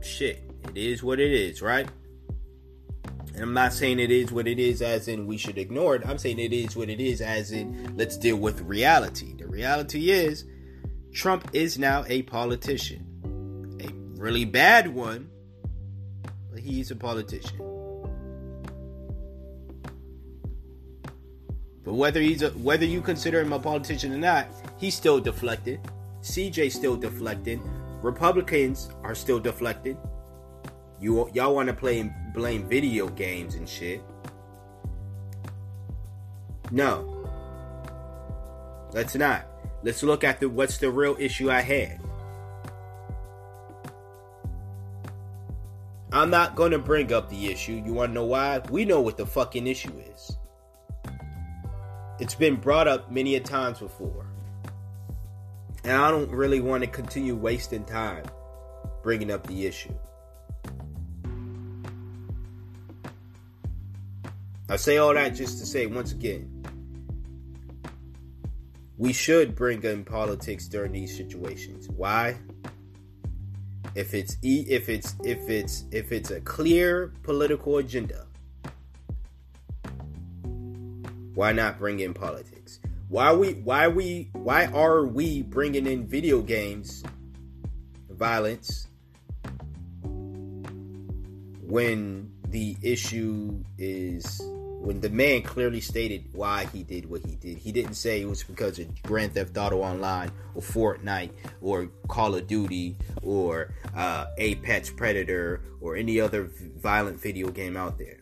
shit, 0.00 0.42
it 0.68 0.76
is 0.76 1.02
what 1.02 1.20
it 1.20 1.30
is, 1.30 1.62
right? 1.62 1.88
And 3.34 3.42
I'm 3.42 3.52
not 3.52 3.74
saying 3.74 4.00
it 4.00 4.10
is 4.10 4.32
what 4.32 4.48
it 4.48 4.58
is 4.58 4.80
as 4.80 5.06
in 5.06 5.26
we 5.26 5.36
should 5.36 5.58
ignore 5.58 5.94
it. 5.94 6.02
I'm 6.06 6.16
saying 6.16 6.38
it 6.38 6.54
is 6.54 6.74
what 6.74 6.88
it 6.88 7.00
is 7.00 7.20
as 7.20 7.52
in 7.52 7.94
let's 7.96 8.16
deal 8.16 8.36
with 8.36 8.62
reality. 8.62 9.34
The 9.34 9.46
reality 9.46 10.10
is 10.10 10.46
Trump 11.12 11.50
is 11.52 11.78
now 11.78 12.04
a 12.08 12.22
politician. 12.22 13.04
A 13.80 14.20
really 14.20 14.46
bad 14.46 14.92
one, 14.92 15.28
but 16.50 16.60
he's 16.60 16.90
a 16.90 16.96
politician. 16.96 17.75
But 21.86 21.94
whether 21.94 22.20
he's 22.20 22.42
a, 22.42 22.50
whether 22.50 22.84
you 22.84 23.00
consider 23.00 23.40
him 23.40 23.52
a 23.52 23.60
politician 23.60 24.12
or 24.12 24.18
not, 24.18 24.48
he's 24.76 24.96
still 24.96 25.20
deflected. 25.20 25.80
CJ 26.20 26.72
still 26.72 26.96
deflected. 26.96 27.60
Republicans 28.02 28.90
are 29.04 29.14
still 29.14 29.38
deflected. 29.38 29.96
You 31.00 31.30
y'all 31.32 31.54
want 31.54 31.68
to 31.68 31.72
play 31.72 32.00
and 32.00 32.12
blame 32.34 32.68
video 32.68 33.08
games 33.08 33.54
and 33.54 33.68
shit. 33.68 34.02
No. 36.72 37.12
Let's 38.92 39.14
not. 39.14 39.46
Let's 39.84 40.02
look 40.02 40.24
at 40.24 40.40
the 40.40 40.48
what's 40.48 40.78
the 40.78 40.90
real 40.90 41.14
issue 41.20 41.52
I 41.52 41.60
had. 41.60 42.00
I'm 46.10 46.30
not 46.30 46.56
to 46.56 46.78
bring 46.80 47.12
up 47.12 47.30
the 47.30 47.46
issue. 47.46 47.80
You 47.84 47.92
want 47.92 48.10
to 48.10 48.14
know 48.14 48.24
why? 48.24 48.58
We 48.70 48.84
know 48.84 49.00
what 49.00 49.16
the 49.16 49.26
fucking 49.26 49.68
issue 49.68 49.92
is. 50.12 50.35
It's 52.18 52.34
been 52.34 52.56
brought 52.56 52.88
up 52.88 53.10
many 53.10 53.34
a 53.34 53.40
times 53.40 53.80
before. 53.80 54.26
And 55.84 55.92
I 55.92 56.10
don't 56.10 56.30
really 56.30 56.60
want 56.60 56.82
to 56.82 56.88
continue 56.88 57.36
wasting 57.36 57.84
time 57.84 58.24
bringing 59.02 59.30
up 59.30 59.46
the 59.46 59.66
issue. 59.66 59.94
I 64.68 64.76
say 64.76 64.96
all 64.96 65.14
that 65.14 65.30
just 65.30 65.58
to 65.60 65.66
say 65.66 65.86
once 65.86 66.10
again, 66.10 66.56
we 68.96 69.12
should 69.12 69.54
bring 69.54 69.82
in 69.84 70.04
politics 70.04 70.66
during 70.66 70.92
these 70.92 71.16
situations. 71.16 71.88
Why? 71.88 72.36
If 73.94 74.12
it's 74.12 74.36
if 74.42 74.88
it's 74.88 75.14
if 75.22 75.48
it's 75.48 75.84
if 75.92 76.12
it's 76.12 76.30
a 76.30 76.40
clear 76.40 77.12
political 77.22 77.78
agenda, 77.78 78.25
why 81.36 81.52
not 81.52 81.78
bring 81.78 82.00
in 82.00 82.14
politics? 82.14 82.80
Why 83.08 83.32
we 83.32 83.52
why 83.52 83.86
we 83.88 84.30
why 84.32 84.66
are 84.66 85.04
we 85.04 85.42
bringing 85.42 85.86
in 85.86 86.06
video 86.06 86.40
games 86.40 87.04
violence 88.10 88.88
when 91.62 92.32
the 92.48 92.76
issue 92.82 93.62
is 93.76 94.40
when 94.80 95.00
the 95.00 95.10
man 95.10 95.42
clearly 95.42 95.80
stated 95.80 96.24
why 96.32 96.64
he 96.72 96.82
did 96.82 97.08
what 97.08 97.24
he 97.26 97.36
did. 97.36 97.58
He 97.58 97.70
didn't 97.70 97.94
say 97.94 98.22
it 98.22 98.28
was 98.28 98.42
because 98.42 98.78
of 98.78 99.02
Grand 99.02 99.34
Theft 99.34 99.56
Auto 99.58 99.82
Online 99.82 100.30
or 100.54 100.62
Fortnite 100.62 101.32
or 101.60 101.90
Call 102.08 102.34
of 102.34 102.46
Duty 102.46 102.96
or 103.22 103.74
uh, 103.94 104.26
Apex 104.38 104.90
Predator 104.90 105.60
or 105.80 105.96
any 105.96 106.18
other 106.18 106.50
violent 106.76 107.20
video 107.20 107.50
game 107.50 107.76
out 107.76 107.98
there. 107.98 108.20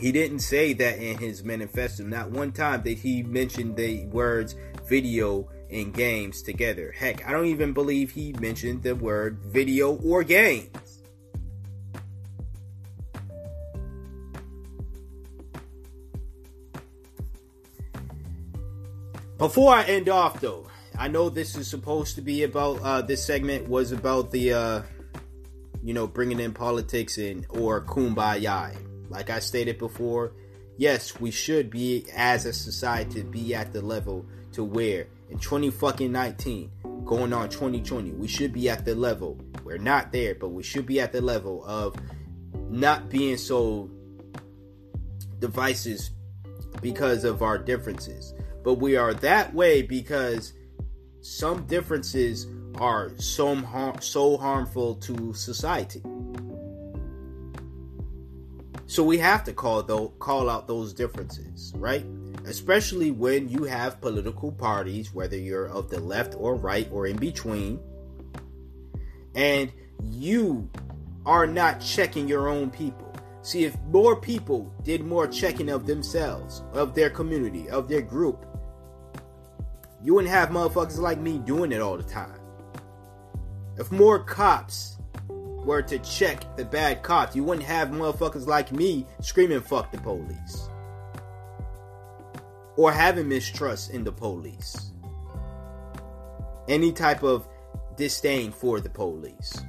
He 0.00 0.12
didn't 0.12 0.40
say 0.40 0.74
that 0.74 0.98
in 0.98 1.16
his 1.18 1.42
manifesto. 1.42 2.04
Not 2.04 2.30
one 2.30 2.52
time 2.52 2.82
did 2.82 2.98
he 2.98 3.22
mention 3.22 3.74
the 3.74 4.04
words 4.06 4.54
video 4.84 5.48
and 5.70 5.92
games 5.92 6.42
together. 6.42 6.92
Heck, 6.92 7.26
I 7.26 7.32
don't 7.32 7.46
even 7.46 7.72
believe 7.72 8.10
he 8.10 8.32
mentioned 8.34 8.82
the 8.82 8.94
word 8.94 9.38
video 9.46 9.96
or 9.96 10.22
games. 10.22 11.02
Before 19.38 19.74
I 19.74 19.82
end 19.84 20.08
off, 20.08 20.40
though, 20.40 20.66
I 20.98 21.08
know 21.08 21.28
this 21.28 21.56
is 21.56 21.68
supposed 21.68 22.14
to 22.16 22.22
be 22.22 22.42
about 22.42 22.80
uh, 22.82 23.02
this 23.02 23.24
segment 23.24 23.68
was 23.68 23.92
about 23.92 24.30
the, 24.30 24.52
uh, 24.52 24.82
you 25.82 25.92
know, 25.92 26.06
bringing 26.06 26.40
in 26.40 26.52
politics 26.52 27.18
and 27.18 27.46
or 27.50 27.82
kumbaya 27.82 28.74
like 29.08 29.30
I 29.30 29.38
stated 29.38 29.78
before, 29.78 30.32
yes, 30.76 31.18
we 31.20 31.30
should 31.30 31.70
be 31.70 32.06
as 32.14 32.46
a 32.46 32.52
society 32.52 33.22
be 33.22 33.54
at 33.54 33.72
the 33.72 33.82
level 33.82 34.26
to 34.52 34.64
where 34.64 35.06
in 35.30 35.38
20 35.38 35.70
fucking 35.70 36.12
19 36.12 36.70
going 37.04 37.32
on 37.32 37.48
2020 37.48 38.12
we 38.12 38.28
should 38.28 38.52
be 38.52 38.68
at 38.68 38.84
the 38.84 38.94
level. 38.94 39.38
We're 39.64 39.78
not 39.78 40.12
there 40.12 40.34
but 40.34 40.48
we 40.48 40.62
should 40.62 40.86
be 40.86 41.00
at 41.00 41.12
the 41.12 41.20
level 41.20 41.64
of 41.64 41.96
not 42.70 43.08
being 43.08 43.36
so 43.36 43.90
devices 45.38 46.10
because 46.80 47.24
of 47.24 47.42
our 47.42 47.58
differences. 47.58 48.34
But 48.62 48.74
we 48.74 48.96
are 48.96 49.14
that 49.14 49.54
way 49.54 49.82
because 49.82 50.52
some 51.20 51.66
differences 51.66 52.46
are 52.76 53.10
so, 53.18 53.54
har- 53.54 54.00
so 54.00 54.36
harmful 54.36 54.96
to 54.96 55.32
society 55.32 56.02
so 58.86 59.02
we 59.02 59.18
have 59.18 59.44
to 59.44 59.52
call 59.52 59.82
though 59.82 60.08
call 60.18 60.48
out 60.48 60.66
those 60.66 60.92
differences, 60.92 61.72
right? 61.76 62.04
Especially 62.44 63.10
when 63.10 63.48
you 63.48 63.64
have 63.64 64.00
political 64.00 64.52
parties, 64.52 65.12
whether 65.12 65.36
you're 65.36 65.66
of 65.66 65.90
the 65.90 66.00
left 66.00 66.34
or 66.36 66.54
right 66.54 66.88
or 66.92 67.06
in 67.06 67.16
between, 67.16 67.80
and 69.34 69.72
you 70.02 70.70
are 71.24 71.46
not 71.46 71.80
checking 71.80 72.28
your 72.28 72.48
own 72.48 72.70
people. 72.70 73.12
See, 73.42 73.64
if 73.64 73.76
more 73.90 74.16
people 74.16 74.72
did 74.82 75.04
more 75.04 75.26
checking 75.26 75.68
of 75.68 75.86
themselves, 75.86 76.62
of 76.72 76.94
their 76.94 77.10
community, 77.10 77.68
of 77.68 77.88
their 77.88 78.02
group, 78.02 78.44
you 80.02 80.14
wouldn't 80.14 80.32
have 80.32 80.50
motherfuckers 80.50 80.98
like 80.98 81.18
me 81.18 81.38
doing 81.38 81.72
it 81.72 81.80
all 81.80 81.96
the 81.96 82.04
time. 82.04 82.40
If 83.76 83.90
more 83.90 84.20
cops 84.20 84.95
were 85.66 85.82
to 85.82 85.98
check 85.98 86.56
the 86.56 86.64
bad 86.64 87.02
cops, 87.02 87.36
you 87.36 87.44
wouldn't 87.44 87.66
have 87.66 87.88
motherfuckers 87.88 88.46
like 88.46 88.72
me 88.72 89.04
screaming 89.20 89.60
fuck 89.60 89.90
the 89.92 89.98
police. 89.98 90.68
Or 92.76 92.92
having 92.92 93.28
mistrust 93.28 93.90
in 93.90 94.04
the 94.04 94.12
police. 94.12 94.92
Any 96.68 96.92
type 96.92 97.22
of 97.22 97.46
disdain 97.96 98.52
for 98.52 98.80
the 98.80 98.90
police. 98.90 99.60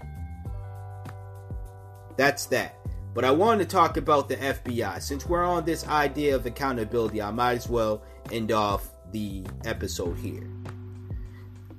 That's 2.16 2.46
that. 2.48 2.76
But 3.14 3.26
I 3.26 3.32
wanted 3.32 3.68
to 3.68 3.76
talk 3.76 3.98
about 3.98 4.30
the 4.30 4.36
FBI. 4.36 5.02
Since 5.02 5.26
we're 5.26 5.44
on 5.44 5.66
this 5.66 5.88
idea 5.88 6.36
of 6.36 6.46
accountability, 6.46 7.22
I 7.22 7.32
might 7.32 7.54
as 7.54 7.68
well 7.68 8.04
end 8.32 8.52
off 8.52 8.90
the 9.12 9.44
episode 9.66 10.18
here. 10.18 10.48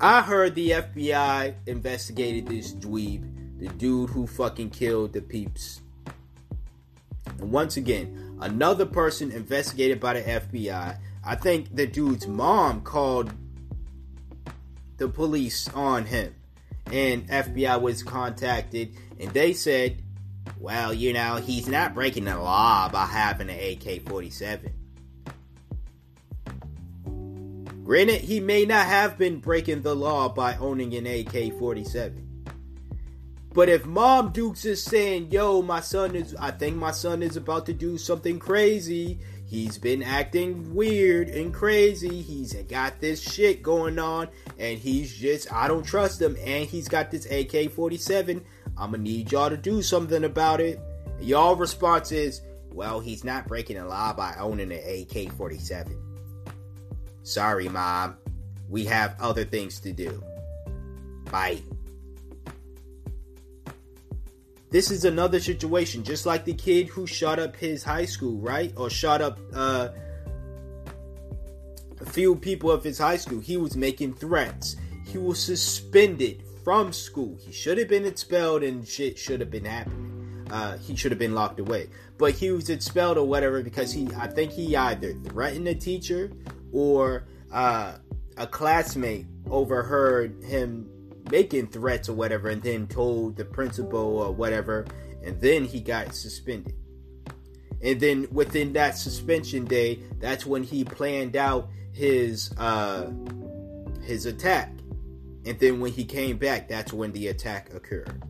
I 0.01 0.23
heard 0.23 0.55
the 0.55 0.71
FBI 0.71 1.55
investigated 1.67 2.47
this 2.47 2.73
dweeb, 2.73 3.38
the 3.59 3.69
dude 3.69 4.11
who 4.11 4.27
fucking 4.27 4.71
killed 4.71 5.13
the 5.13 5.23
peeps. 5.23 5.81
And 7.39 7.51
once 7.51 7.77
again, 7.77 8.37
another 8.41 8.87
person 8.87 9.31
investigated 9.31 10.01
by 10.01 10.15
the 10.15 10.23
FBI. 10.23 10.99
I 11.25 11.35
think 11.35 11.75
the 11.75 11.87
dude's 11.87 12.27
mom 12.27 12.81
called 12.83 13.33
the 14.97 15.09
police 15.09 15.69
on 15.71 16.07
him. 16.07 16.35
And 16.87 17.29
FBI 17.29 17.81
was 17.81 18.03
contacted 18.03 18.95
and 19.21 19.31
they 19.33 19.53
said 19.53 20.03
well, 20.59 20.93
you 20.93 21.13
know, 21.13 21.37
he's 21.37 21.69
not 21.69 21.95
breaking 21.95 22.25
the 22.25 22.37
law 22.39 22.89
by 22.89 23.07
having 23.07 23.51
an 23.51 23.59
AK 23.59 24.09
47. 24.09 24.73
Granted, 27.85 28.21
he 28.21 28.41
may 28.41 28.67
not 28.67 28.87
have 28.87 29.17
been 29.17 29.41
breaking 29.41 29.83
the 29.83 29.95
law 29.95 30.29
by 30.29 30.57
owning 30.57 30.95
an 30.95 31.07
AK 31.07 31.59
47. 31.59 32.28
But 33.55 33.69
if 33.69 33.87
Mom 33.87 34.31
Dukes 34.31 34.65
is 34.65 34.83
saying, 34.83 35.31
yo, 35.31 35.63
my 35.63 35.81
son 35.81 36.15
is, 36.15 36.35
I 36.39 36.51
think 36.51 36.77
my 36.77 36.91
son 36.91 37.23
is 37.23 37.37
about 37.37 37.67
to 37.67 37.73
do 37.73 37.97
something 37.99 38.39
crazy. 38.39 39.19
He's 39.47 39.79
been 39.79 40.03
acting 40.03 40.75
weird 40.75 41.31
and 41.31 41.55
crazy. 41.55 42.21
He's 42.21 42.53
got 42.53 43.01
this 43.01 43.21
shit 43.21 43.63
going 43.63 43.99
on. 43.99 44.29
And 44.59 44.79
he's 44.79 45.15
just, 45.15 45.51
I 45.51 45.67
don't 45.69 45.85
trust 45.85 46.21
him. 46.21 46.37
And 46.45 46.67
he's 46.67 46.89
got 46.89 47.11
this 47.11 47.27
AK 47.31 47.73
47. 47.73 48.45
I'm 48.77 48.91
gonna 48.91 49.03
need 49.03 49.33
y'all 49.33 49.49
to 49.49 49.57
do 49.57 49.81
something 49.83 50.25
about 50.25 50.61
it. 50.61 50.79
Y'all 51.19 51.57
response 51.57 52.13
is, 52.13 52.43
well, 52.71 53.01
he's 53.01 53.25
not 53.25 53.49
breaking 53.49 53.77
the 53.77 53.87
law 53.87 54.13
by 54.13 54.37
owning 54.39 54.71
an 54.71 54.81
AK 54.87 55.33
47. 55.33 55.97
Sorry, 57.23 57.69
mom. 57.69 58.19
We 58.69 58.85
have 58.85 59.17
other 59.19 59.45
things 59.45 59.81
to 59.81 59.93
do. 59.93 60.23
Bye. 61.31 61.63
This 64.71 64.91
is 64.91 65.05
another 65.05 65.41
situation, 65.41 66.05
just 66.05 66.27
like 66.27 66.45
the 66.45 66.53
kid 66.53 66.89
who 66.89 67.07
shot 67.07 67.39
up 67.39 67.57
his 67.57 67.83
high 67.83 68.05
school, 68.05 68.39
right? 68.39 68.73
Or 68.77 68.91
shot 68.91 69.23
up 69.23 69.39
uh, 69.55 69.89
a 72.01 72.07
few 72.07 72.37
people 72.37 72.71
of 72.71 72.85
his 72.85 72.99
high 72.99 73.17
school. 73.17 73.41
He 73.41 73.57
was 73.57 73.77
making 73.77 74.15
threats. 74.15 74.77
He 75.07 75.17
was 75.17 75.43
suspended 75.43 76.43
from 76.65 76.93
school. 76.93 77.39
He 77.41 77.51
should 77.51 77.79
have 77.79 77.89
been 77.89 78.05
expelled 78.05 78.63
and 78.63 78.87
shit 78.87 79.19
should 79.19 79.41
have 79.41 79.51
been 79.51 79.65
happening. 79.65 80.47
Uh, 80.51 80.77
he 80.79 80.95
should 80.95 81.13
have 81.13 81.19
been 81.19 81.35
locked 81.35 81.61
away. 81.61 81.89
But 82.19 82.33
he 82.35 82.51
was 82.51 82.69
expelled 82.69 83.17
or 83.17 83.27
whatever 83.27 83.63
because 83.63 83.91
he, 83.91 84.07
I 84.19 84.27
think 84.27 84.53
he 84.53 84.77
either 84.77 85.15
threatened 85.25 85.67
a 85.69 85.75
teacher 85.75 86.31
or 86.73 87.27
uh, 87.51 87.95
a 88.37 88.47
classmate 88.47 89.25
overheard 89.51 90.43
him 90.45 90.91
making 91.31 91.69
threats 91.69 92.09
or 92.09 92.15
whatever 92.15 92.49
and 92.49 92.63
then 92.63 92.87
told 92.87 93.37
the 93.37 93.45
principal 93.45 94.19
or 94.19 94.33
whatever. 94.33 94.87
And 95.25 95.41
then 95.41 95.65
he 95.65 95.81
got 95.81 96.15
suspended. 96.15 96.75
And 97.83 98.01
then 98.01 98.27
within 98.33 98.73
that 98.73 98.99
suspension 98.99 99.65
day, 99.65 100.01
that's 100.19 100.45
when 100.45 100.65
he 100.65 100.85
planned 100.85 101.37
out 101.37 101.69
his 101.93 102.53
uh, 102.59 103.11
his 104.03 104.27
attack 104.27 104.73
and 105.49 105.59
then 105.59 105.81
when 105.81 105.93
he 105.93 106.05
came 106.05 106.37
back, 106.37 106.69
that's 106.69 106.93
when 106.93 107.11
the 107.13 107.29
attack 107.29 107.73
occurred. 107.73 108.23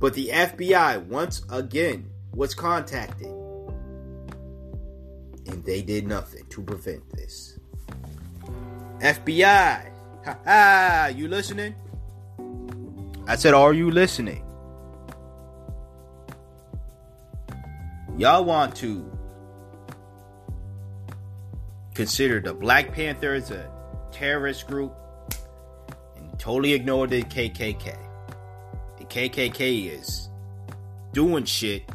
But 0.00 0.14
the 0.14 0.30
FBI, 0.30 1.06
once 1.06 1.42
again, 1.48 2.10
was 2.34 2.56
contacted. 2.56 3.28
And 5.46 5.64
they 5.64 5.80
did 5.82 6.08
nothing 6.08 6.44
to 6.46 6.62
prevent 6.62 7.08
this. 7.12 7.56
FBI! 8.98 9.89
Ha 10.24 10.36
ha! 10.44 11.10
You 11.14 11.28
listening? 11.28 11.74
I 13.26 13.36
said, 13.36 13.54
Are 13.54 13.72
you 13.72 13.90
listening? 13.90 14.44
Y'all 18.18 18.44
want 18.44 18.76
to 18.76 19.10
consider 21.94 22.40
the 22.40 22.52
Black 22.52 22.92
Panthers 22.92 23.50
a 23.50 23.70
terrorist 24.12 24.66
group? 24.66 24.94
And 26.16 26.38
totally 26.38 26.74
ignore 26.74 27.06
the 27.06 27.22
KKK. 27.22 27.96
The 28.98 29.04
KKK 29.04 29.98
is 29.98 30.28
doing 31.14 31.44
shit 31.44 31.88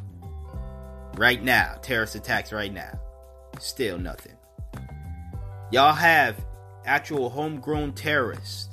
right 1.16 1.44
now, 1.44 1.76
terrorist 1.84 2.16
attacks 2.16 2.52
right 2.52 2.74
now. 2.74 3.00
Still 3.60 4.00
nothing. 4.00 4.36
Y'all 5.72 5.94
have 5.94 6.44
actual 6.86 7.30
homegrown 7.30 7.94
terrorist 7.94 8.72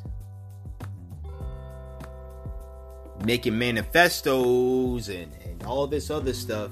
making 3.25 3.57
manifestos 3.57 5.09
and, 5.09 5.33
and 5.44 5.62
all 5.64 5.87
this 5.87 6.11
other 6.11 6.33
stuff. 6.33 6.70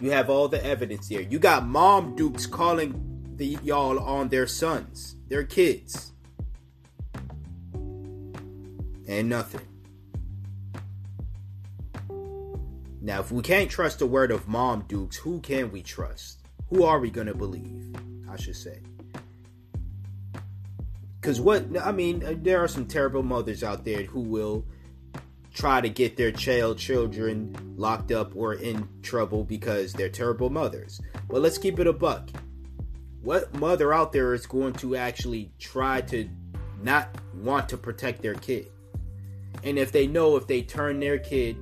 You 0.00 0.10
have 0.10 0.28
all 0.28 0.48
the 0.48 0.62
evidence 0.64 1.08
here. 1.08 1.22
You 1.22 1.38
got 1.38 1.66
mom 1.66 2.14
dukes 2.16 2.46
calling 2.46 3.34
the 3.36 3.58
y'all 3.62 3.98
on 3.98 4.28
their 4.28 4.46
sons, 4.46 5.16
their 5.28 5.44
kids 5.44 6.12
and 9.08 9.28
nothing. 9.28 9.60
Now, 13.00 13.20
if 13.20 13.30
we 13.30 13.42
can't 13.42 13.70
trust 13.70 14.00
the 14.00 14.06
word 14.06 14.32
of 14.32 14.48
Mom 14.48 14.84
Dukes, 14.88 15.16
who 15.16 15.40
can 15.40 15.70
we 15.70 15.82
trust? 15.82 16.40
Who 16.70 16.82
are 16.82 16.98
we 16.98 17.08
going 17.08 17.28
to 17.28 17.34
believe? 17.34 17.94
I 18.28 18.36
should 18.36 18.56
say. 18.56 18.80
Because 21.20 21.40
what, 21.40 21.64
I 21.82 21.92
mean, 21.92 22.24
uh, 22.24 22.34
there 22.36 22.62
are 22.62 22.68
some 22.68 22.86
terrible 22.86 23.22
mothers 23.22 23.64
out 23.64 23.84
there 23.84 24.04
who 24.04 24.20
will 24.20 24.64
try 25.56 25.80
to 25.80 25.88
get 25.88 26.16
their 26.16 26.30
child 26.30 26.78
children 26.78 27.56
locked 27.76 28.12
up 28.12 28.36
or 28.36 28.54
in 28.54 28.86
trouble 29.02 29.42
because 29.42 29.92
they're 29.94 30.10
terrible 30.10 30.50
mothers. 30.50 31.00
But 31.28 31.40
let's 31.40 31.58
keep 31.58 31.80
it 31.80 31.86
a 31.86 31.92
buck. 31.92 32.28
What 33.22 33.54
mother 33.54 33.92
out 33.92 34.12
there 34.12 34.34
is 34.34 34.46
going 34.46 34.74
to 34.74 34.96
actually 34.96 35.50
try 35.58 36.02
to 36.02 36.28
not 36.82 37.08
want 37.34 37.70
to 37.70 37.76
protect 37.76 38.22
their 38.22 38.34
kid? 38.34 38.70
And 39.64 39.78
if 39.78 39.90
they 39.90 40.06
know 40.06 40.36
if 40.36 40.46
they 40.46 40.62
turn 40.62 41.00
their 41.00 41.18
kid 41.18 41.56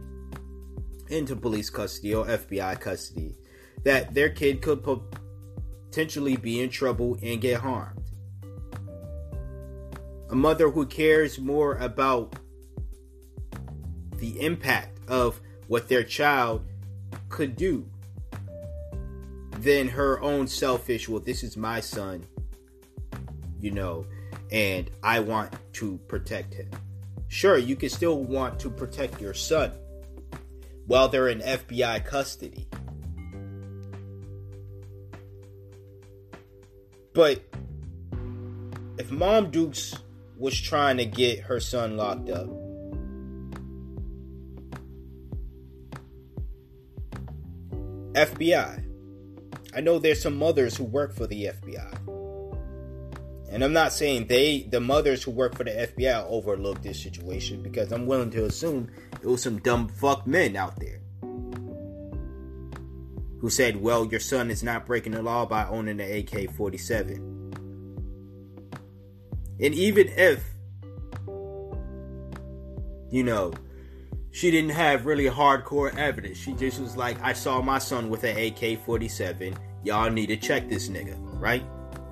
into 1.08 1.36
police 1.36 1.70
custody 1.70 2.14
or 2.14 2.26
FBI 2.26 2.80
custody, 2.80 3.36
that 3.84 4.12
their 4.12 4.30
kid 4.30 4.60
could 4.60 4.82
potentially 5.90 6.36
be 6.36 6.60
in 6.60 6.68
trouble 6.68 7.16
and 7.22 7.40
get 7.40 7.60
harmed. 7.60 7.93
A 10.30 10.34
mother 10.34 10.70
who 10.70 10.86
cares 10.86 11.38
more 11.38 11.76
about 11.76 12.36
the 14.16 14.40
impact 14.40 14.98
of 15.08 15.40
what 15.68 15.88
their 15.88 16.02
child 16.02 16.64
could 17.28 17.56
do 17.56 17.86
than 19.58 19.88
her 19.88 20.20
own 20.20 20.46
selfish, 20.46 21.08
well, 21.08 21.20
this 21.20 21.42
is 21.42 21.56
my 21.56 21.80
son, 21.80 22.24
you 23.60 23.70
know, 23.70 24.06
and 24.50 24.90
I 25.02 25.20
want 25.20 25.52
to 25.74 25.98
protect 26.08 26.54
him. 26.54 26.70
Sure, 27.28 27.58
you 27.58 27.76
can 27.76 27.88
still 27.88 28.22
want 28.22 28.60
to 28.60 28.70
protect 28.70 29.20
your 29.20 29.34
son 29.34 29.72
while 30.86 31.08
they're 31.08 31.28
in 31.28 31.40
FBI 31.40 32.04
custody. 32.04 32.68
But 37.12 37.42
if 38.98 39.10
Mom 39.10 39.50
Dukes 39.50 39.94
was 40.44 40.60
trying 40.60 40.98
to 40.98 41.06
get 41.06 41.40
her 41.40 41.58
son 41.58 41.96
locked 41.96 42.28
up, 42.28 42.46
FBI. 48.12 48.84
I 49.74 49.80
know 49.80 49.98
there's 49.98 50.20
some 50.20 50.36
mothers 50.36 50.76
who 50.76 50.84
work 50.84 51.14
for 51.14 51.26
the 51.26 51.46
FBI. 51.46 51.98
And 53.50 53.64
I'm 53.64 53.72
not 53.72 53.94
saying 53.94 54.26
they, 54.26 54.68
the 54.70 54.80
mothers 54.80 55.22
who 55.22 55.30
work 55.30 55.56
for 55.56 55.64
the 55.64 55.70
FBI, 55.70 56.26
overlooked 56.28 56.82
this 56.82 57.02
situation 57.02 57.62
because 57.62 57.90
I'm 57.90 58.04
willing 58.04 58.30
to 58.32 58.44
assume 58.44 58.90
it 59.22 59.26
was 59.26 59.42
some 59.42 59.60
dumb 59.60 59.88
fuck 59.88 60.26
men 60.26 60.56
out 60.56 60.78
there 60.78 61.00
who 63.40 63.48
said, 63.48 63.76
well, 63.80 64.04
your 64.04 64.20
son 64.20 64.50
is 64.50 64.62
not 64.62 64.84
breaking 64.84 65.12
the 65.12 65.22
law 65.22 65.46
by 65.46 65.66
owning 65.68 65.96
the 65.96 66.18
AK 66.18 66.50
47. 66.54 67.33
And 69.60 69.74
even 69.74 70.08
if, 70.08 70.44
you 73.10 73.22
know, 73.22 73.52
she 74.34 74.50
didn't 74.50 74.70
have 74.70 75.06
really 75.06 75.26
hardcore 75.26 75.96
evidence. 75.96 76.36
She 76.38 76.54
just 76.54 76.80
was 76.80 76.96
like, 76.96 77.22
I 77.22 77.32
saw 77.32 77.62
my 77.62 77.78
son 77.78 78.10
with 78.10 78.24
an 78.24 78.36
AK 78.36 78.84
47. 78.84 79.56
Y'all 79.84 80.10
need 80.10 80.26
to 80.26 80.36
check 80.36 80.68
this 80.68 80.88
nigga, 80.88 81.16
right? 81.40 81.64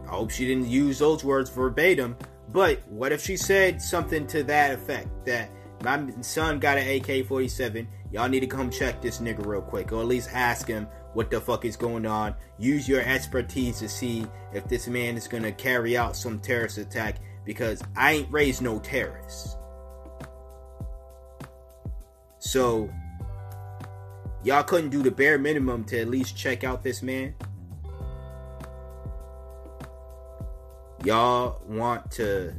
I 0.06 0.10
hope 0.10 0.30
she 0.30 0.46
didn't 0.46 0.68
use 0.68 1.00
those 1.00 1.24
words 1.24 1.50
verbatim, 1.50 2.16
but 2.52 2.86
what 2.88 3.10
if 3.10 3.24
she 3.24 3.36
said 3.36 3.82
something 3.82 4.26
to 4.28 4.44
that 4.44 4.72
effect 4.72 5.08
that 5.24 5.50
my 5.82 6.08
son 6.20 6.60
got 6.60 6.78
an 6.78 6.86
AK 7.00 7.26
47? 7.26 7.88
Y'all 8.12 8.28
need 8.28 8.40
to 8.40 8.46
come 8.46 8.70
check 8.70 9.00
this 9.00 9.18
nigga 9.18 9.44
real 9.44 9.62
quick, 9.62 9.90
or 9.90 10.00
at 10.00 10.06
least 10.06 10.30
ask 10.32 10.68
him 10.68 10.86
what 11.14 11.28
the 11.28 11.40
fuck 11.40 11.64
is 11.64 11.76
going 11.76 12.06
on. 12.06 12.36
Use 12.58 12.88
your 12.88 13.00
expertise 13.00 13.80
to 13.80 13.88
see 13.88 14.26
if 14.52 14.68
this 14.68 14.86
man 14.86 15.16
is 15.16 15.26
gonna 15.26 15.50
carry 15.50 15.96
out 15.96 16.14
some 16.14 16.38
terrorist 16.38 16.78
attack 16.78 17.16
because 17.44 17.82
I 17.96 18.12
ain't 18.12 18.32
raised 18.32 18.62
no 18.62 18.78
terrorists. 18.78 19.56
So, 22.38 22.90
y'all 24.44 24.62
couldn't 24.62 24.90
do 24.90 25.02
the 25.02 25.10
bare 25.10 25.38
minimum 25.38 25.84
to 25.84 26.00
at 26.00 26.08
least 26.08 26.36
check 26.36 26.64
out 26.64 26.82
this 26.82 27.02
man. 27.02 27.34
Y'all 31.04 31.60
want 31.66 32.10
to 32.12 32.54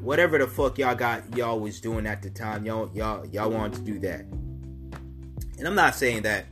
whatever 0.00 0.36
the 0.38 0.46
fuck 0.46 0.78
y'all 0.78 0.94
got 0.94 1.36
y'all 1.36 1.58
was 1.58 1.80
doing 1.80 2.06
at 2.06 2.22
the 2.22 2.30
time, 2.30 2.64
y'all 2.64 2.90
y'all 2.94 3.26
y'all 3.26 3.50
want 3.50 3.74
to 3.74 3.80
do 3.80 3.98
that. 4.00 4.20
And 5.58 5.66
I'm 5.66 5.74
not 5.74 5.94
saying 5.94 6.22
that 6.22 6.46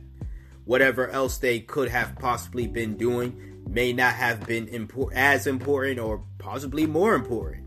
whatever 0.65 1.09
else 1.09 1.37
they 1.37 1.59
could 1.59 1.89
have 1.89 2.15
possibly 2.17 2.67
been 2.67 2.95
doing 2.95 3.61
may 3.67 3.93
not 3.93 4.13
have 4.13 4.45
been 4.45 4.67
impor- 4.67 5.11
as 5.13 5.47
important 5.47 5.99
or 5.99 6.23
possibly 6.37 6.85
more 6.85 7.15
important 7.15 7.63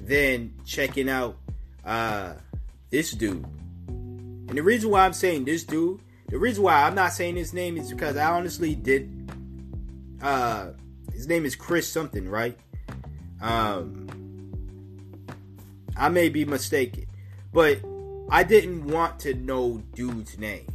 than 0.00 0.52
checking 0.64 1.08
out 1.08 1.36
uh, 1.84 2.34
this 2.90 3.12
dude 3.12 3.46
and 4.50 4.58
the 4.58 4.64
reason 4.64 4.90
why 4.90 5.04
I'm 5.04 5.12
saying 5.12 5.44
this 5.44 5.62
dude, 5.62 6.00
the 6.26 6.36
reason 6.36 6.64
why 6.64 6.82
I'm 6.82 6.96
not 6.96 7.12
saying 7.12 7.36
his 7.36 7.54
name 7.54 7.76
is 7.76 7.92
because 7.92 8.16
I 8.16 8.32
honestly 8.32 8.74
did. 8.74 9.08
Uh, 10.20 10.70
his 11.12 11.28
name 11.28 11.44
is 11.44 11.54
Chris 11.54 11.86
something, 11.86 12.28
right? 12.28 12.58
Um, 13.40 14.08
I 15.96 16.08
may 16.08 16.28
be 16.28 16.44
mistaken, 16.44 17.06
but 17.52 17.78
I 18.28 18.42
didn't 18.42 18.86
want 18.86 19.20
to 19.20 19.34
know 19.34 19.84
dude's 19.94 20.36
name. 20.36 20.66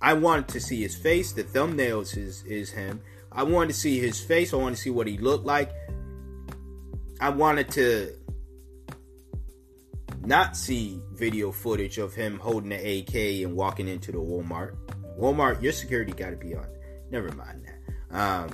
I 0.00 0.14
wanted 0.14 0.48
to 0.48 0.60
see 0.60 0.82
his 0.82 0.96
face. 0.96 1.32
The 1.32 1.44
thumbnails 1.44 2.16
is 2.16 2.42
is 2.44 2.70
him. 2.70 3.00
I 3.32 3.42
wanted 3.42 3.68
to 3.68 3.74
see 3.74 3.98
his 4.00 4.20
face. 4.20 4.52
I 4.52 4.56
wanted 4.56 4.76
to 4.76 4.82
see 4.82 4.90
what 4.90 5.06
he 5.06 5.18
looked 5.18 5.46
like. 5.46 5.70
I 7.20 7.28
wanted 7.28 7.70
to 7.72 8.14
not 10.22 10.56
see 10.56 11.00
video 11.12 11.52
footage 11.52 11.98
of 11.98 12.14
him 12.14 12.38
holding 12.38 12.72
an 12.72 12.80
AK 12.80 13.14
and 13.44 13.54
walking 13.54 13.88
into 13.88 14.12
the 14.12 14.18
Walmart. 14.18 14.76
Walmart, 15.18 15.62
your 15.62 15.72
security 15.72 16.12
got 16.12 16.30
to 16.30 16.36
be 16.36 16.54
on. 16.54 16.66
Never 17.10 17.30
mind 17.32 17.66
that. 17.66 18.16
Um, 18.16 18.50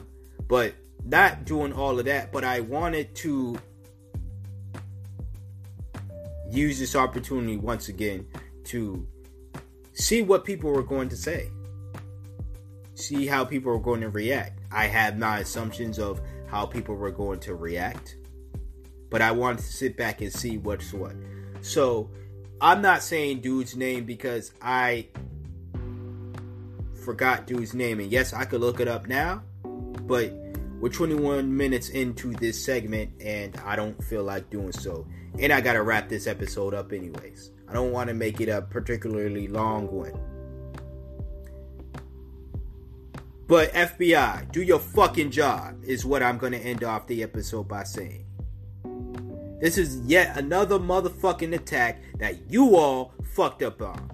but 0.49 0.75
not 1.05 1.45
doing 1.45 1.73
all 1.73 1.99
of 1.99 2.05
that. 2.07 2.33
But 2.33 2.45
I 2.45 2.61
wanted 2.61 3.15
to 3.17 3.59
use 6.51 6.79
this 6.79 6.97
opportunity 6.97 7.57
once 7.57 7.89
again 7.89 8.27
to 8.65 9.07
see 9.97 10.23
what 10.23 10.45
people 10.45 10.71
were 10.71 10.83
going 10.83 11.09
to 11.09 11.17
say, 11.17 11.51
see 12.95 13.27
how 13.27 13.45
people 13.45 13.73
were 13.73 13.81
going 13.81 14.03
to 14.03 14.11
react. 14.11 14.61
I 14.71 14.87
had 14.87 15.19
my 15.19 15.41
assumptions 15.41 15.99
of 15.99 16.21
how 16.47 16.67
people 16.67 16.95
were 16.95 17.11
going 17.11 17.41
to 17.41 17.55
react, 17.55 18.17
but 19.11 19.23
I 19.23 19.33
wanted 19.33 19.59
to 19.59 19.73
sit 19.73 19.97
back 19.97 20.21
and 20.21 20.33
see 20.33 20.59
what's 20.59 20.93
what. 20.93 21.15
So 21.63 22.11
I'm 22.61 22.83
not 22.83 23.03
saying 23.03 23.41
dude's 23.41 23.75
name 23.75 24.05
because 24.05 24.53
I 24.61 25.09
forgot 27.05 27.47
dude's 27.47 27.75
name. 27.75 27.99
And 27.99 28.13
yes, 28.13 28.35
I 28.35 28.45
could 28.45 28.61
look 28.61 28.81
it 28.81 28.89
up 28.89 29.09
now, 29.09 29.43
but 29.63 30.33
we're 30.81 30.91
21 30.91 31.57
minutes 31.57 31.89
into 31.89 32.33
this 32.35 32.63
segment 32.63 33.11
and 33.21 33.57
I 33.65 33.77
don't 33.77 34.03
feel 34.05 34.23
like 34.23 34.51
doing 34.51 34.73
so. 34.73 35.07
And 35.39 35.53
I 35.53 35.61
gotta 35.61 35.83
wrap 35.83 36.09
this 36.09 36.27
episode 36.27 36.75
up, 36.75 36.93
anyways. 36.93 37.51
I 37.69 37.73
don't 37.73 37.93
want 37.93 38.09
to 38.09 38.15
make 38.15 38.41
it 38.41 38.49
a 38.49 38.63
particularly 38.63 39.49
long 39.49 39.91
one. 39.91 40.19
But 43.47 43.73
FBI, 43.73 44.51
do 44.51 44.63
your 44.63 44.81
fucking 44.81 45.31
job, 45.31 45.85
is 45.85 46.05
what 46.05 46.23
I'm 46.23 46.37
gonna 46.37 46.57
end 46.57 46.85
off 46.85 47.07
the 47.07 47.23
episode 47.23 47.69
by 47.69 47.85
saying. 47.85 48.25
This 49.61 49.79
is 49.79 50.01
yet 50.05 50.37
another 50.37 50.79
motherfucking 50.79 51.55
attack 51.55 52.03
that 52.19 52.51
you 52.51 52.77
all 52.77 53.15
fucked 53.35 53.63
up 53.63 53.81
on. 53.81 54.11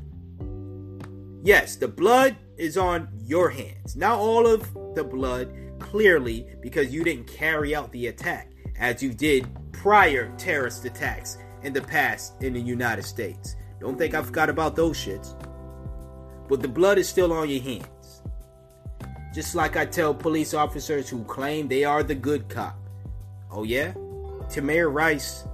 Yes, 1.42 1.76
the 1.76 1.88
blood 1.88 2.36
is 2.56 2.76
on 2.76 3.08
your 3.24 3.50
hands. 3.50 3.96
Not 3.96 4.18
all 4.18 4.46
of 4.46 4.72
the 4.94 5.02
blood, 5.02 5.52
clearly, 5.92 6.46
because 6.62 6.90
you 6.90 7.04
didn't 7.04 7.26
carry 7.26 7.74
out 7.74 7.92
the 7.92 8.06
attack 8.06 8.50
as 8.78 9.02
you 9.02 9.12
did 9.12 9.46
prior 9.72 10.32
terrorist 10.38 10.86
attacks 10.86 11.36
in 11.64 11.74
the 11.74 11.82
past 11.82 12.42
in 12.42 12.54
the 12.54 12.60
United 12.60 13.02
States. 13.02 13.56
Don't 13.78 13.98
think 13.98 14.14
I 14.14 14.22
forgot 14.22 14.48
about 14.48 14.74
those 14.74 14.96
shits. 14.96 15.36
But 16.48 16.62
the 16.62 16.68
blood 16.68 16.96
is 16.96 17.06
still 17.06 17.30
on 17.30 17.50
your 17.50 17.60
hands. 17.60 18.22
Just 19.34 19.54
like 19.54 19.76
I 19.76 19.84
tell 19.84 20.14
police 20.14 20.54
officers 20.54 21.10
who 21.10 21.24
claim 21.24 21.68
they 21.68 21.84
are 21.84 22.02
the 22.02 22.14
good 22.14 22.48
cop. 22.48 22.78
Oh, 23.50 23.64
yeah? 23.64 23.92
Tamir 24.48 24.90
Rice, 24.90 25.44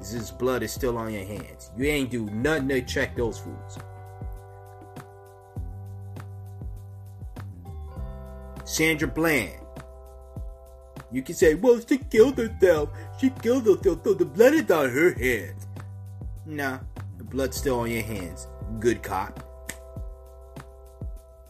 his 0.00 0.30
blood 0.30 0.62
is 0.62 0.70
still 0.70 0.98
on 0.98 1.14
your 1.14 1.24
hands. 1.24 1.70
You 1.78 1.86
ain't 1.86 2.10
do 2.10 2.26
nothing 2.26 2.68
to 2.68 2.82
check 2.82 3.16
those 3.16 3.38
fools. 3.38 3.78
Sandra 8.66 9.08
Bland. 9.08 9.58
You 11.10 11.22
can 11.22 11.34
say, 11.34 11.54
well, 11.54 11.80
she 11.80 11.98
killed 11.98 12.36
herself. 12.36 12.90
She 13.18 13.30
killed 13.30 13.66
herself, 13.66 14.00
so 14.04 14.14
the 14.14 14.24
blood 14.24 14.54
is 14.54 14.70
on 14.70 14.90
her 14.90 15.12
hands. 15.12 15.66
Nah, 16.44 16.78
the 17.16 17.24
blood's 17.24 17.56
still 17.56 17.80
on 17.80 17.90
your 17.90 18.02
hands. 18.02 18.46
Good 18.78 19.02
cop. 19.02 19.44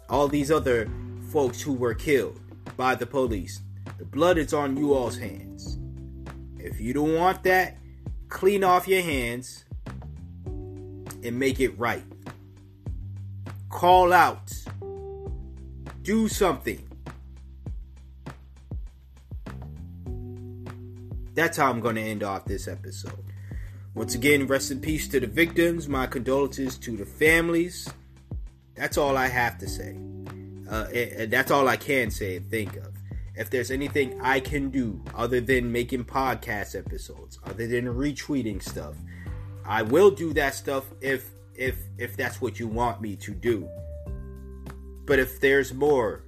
All 0.08 0.28
these 0.28 0.50
other 0.50 0.90
folks 1.32 1.60
who 1.60 1.72
were 1.72 1.94
killed 1.94 2.40
by 2.76 2.94
the 2.94 3.06
police, 3.06 3.60
the 3.98 4.04
blood 4.04 4.38
is 4.38 4.54
on 4.54 4.76
you 4.76 4.94
all's 4.94 5.18
hands. 5.18 5.78
If 6.58 6.80
you 6.80 6.92
don't 6.92 7.14
want 7.14 7.42
that, 7.42 7.76
clean 8.28 8.62
off 8.64 8.86
your 8.86 9.02
hands 9.02 9.64
and 10.46 11.38
make 11.38 11.60
it 11.60 11.78
right. 11.78 12.04
Call 13.70 14.12
out. 14.12 14.52
Do 16.02 16.28
something. 16.28 16.87
That's 21.38 21.56
how 21.56 21.70
I'm 21.70 21.78
going 21.78 21.94
to 21.94 22.02
end 22.02 22.24
off 22.24 22.46
this 22.46 22.66
episode. 22.66 23.24
Once 23.94 24.16
again, 24.16 24.48
rest 24.48 24.72
in 24.72 24.80
peace 24.80 25.06
to 25.06 25.20
the 25.20 25.28
victims. 25.28 25.88
My 25.88 26.08
condolences 26.08 26.76
to 26.78 26.96
the 26.96 27.06
families. 27.06 27.88
That's 28.74 28.98
all 28.98 29.16
I 29.16 29.28
have 29.28 29.56
to 29.58 29.68
say. 29.68 29.96
Uh, 30.68 30.86
and 30.92 31.30
that's 31.30 31.52
all 31.52 31.68
I 31.68 31.76
can 31.76 32.10
say 32.10 32.34
and 32.34 32.50
think 32.50 32.74
of 32.74 32.92
if 33.36 33.50
there's 33.50 33.70
anything 33.70 34.20
I 34.20 34.40
can 34.40 34.70
do 34.70 35.00
other 35.14 35.40
than 35.40 35.70
making 35.70 36.06
podcast 36.06 36.76
episodes, 36.76 37.38
other 37.46 37.68
than 37.68 37.84
retweeting 37.86 38.60
stuff, 38.60 38.96
I 39.64 39.82
will 39.82 40.10
do 40.10 40.32
that 40.32 40.56
stuff 40.56 40.86
if 41.00 41.30
if 41.54 41.76
if 41.98 42.16
that's 42.16 42.40
what 42.40 42.58
you 42.58 42.66
want 42.66 43.00
me 43.00 43.14
to 43.14 43.30
do. 43.30 43.68
But 45.06 45.20
if 45.20 45.40
there's 45.40 45.72
more, 45.72 46.24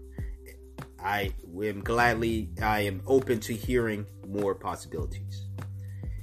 I 1.02 1.34
am 1.60 1.80
gladly 1.80 2.50
I 2.62 2.82
am 2.82 3.02
open 3.08 3.40
to 3.40 3.54
hearing 3.54 4.06
more 4.30 4.54
possibilities. 4.54 5.46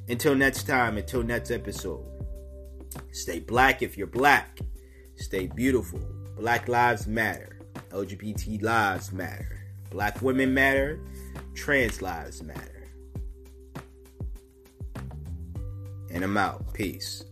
Until 0.10 0.36
next 0.36 0.64
time, 0.64 0.98
until 0.98 1.24
next 1.24 1.52
episode. 1.52 2.06
Stay 3.12 3.40
black 3.40 3.82
if 3.82 3.98
you're 3.98 4.08
black. 4.08 4.60
Stay 5.16 5.48
beautiful. 5.48 6.00
Black 6.38 6.68
lives 6.68 7.08
matter. 7.08 7.60
LGBT 7.90 8.62
lives 8.62 9.12
matter. 9.12 9.60
Black 9.90 10.22
women 10.22 10.54
matter. 10.54 11.00
Trans 11.56 12.02
lives 12.02 12.42
matter. 12.44 12.88
And 16.12 16.24
I'm 16.24 16.38
out. 16.38 16.74
Peace. 16.74 17.24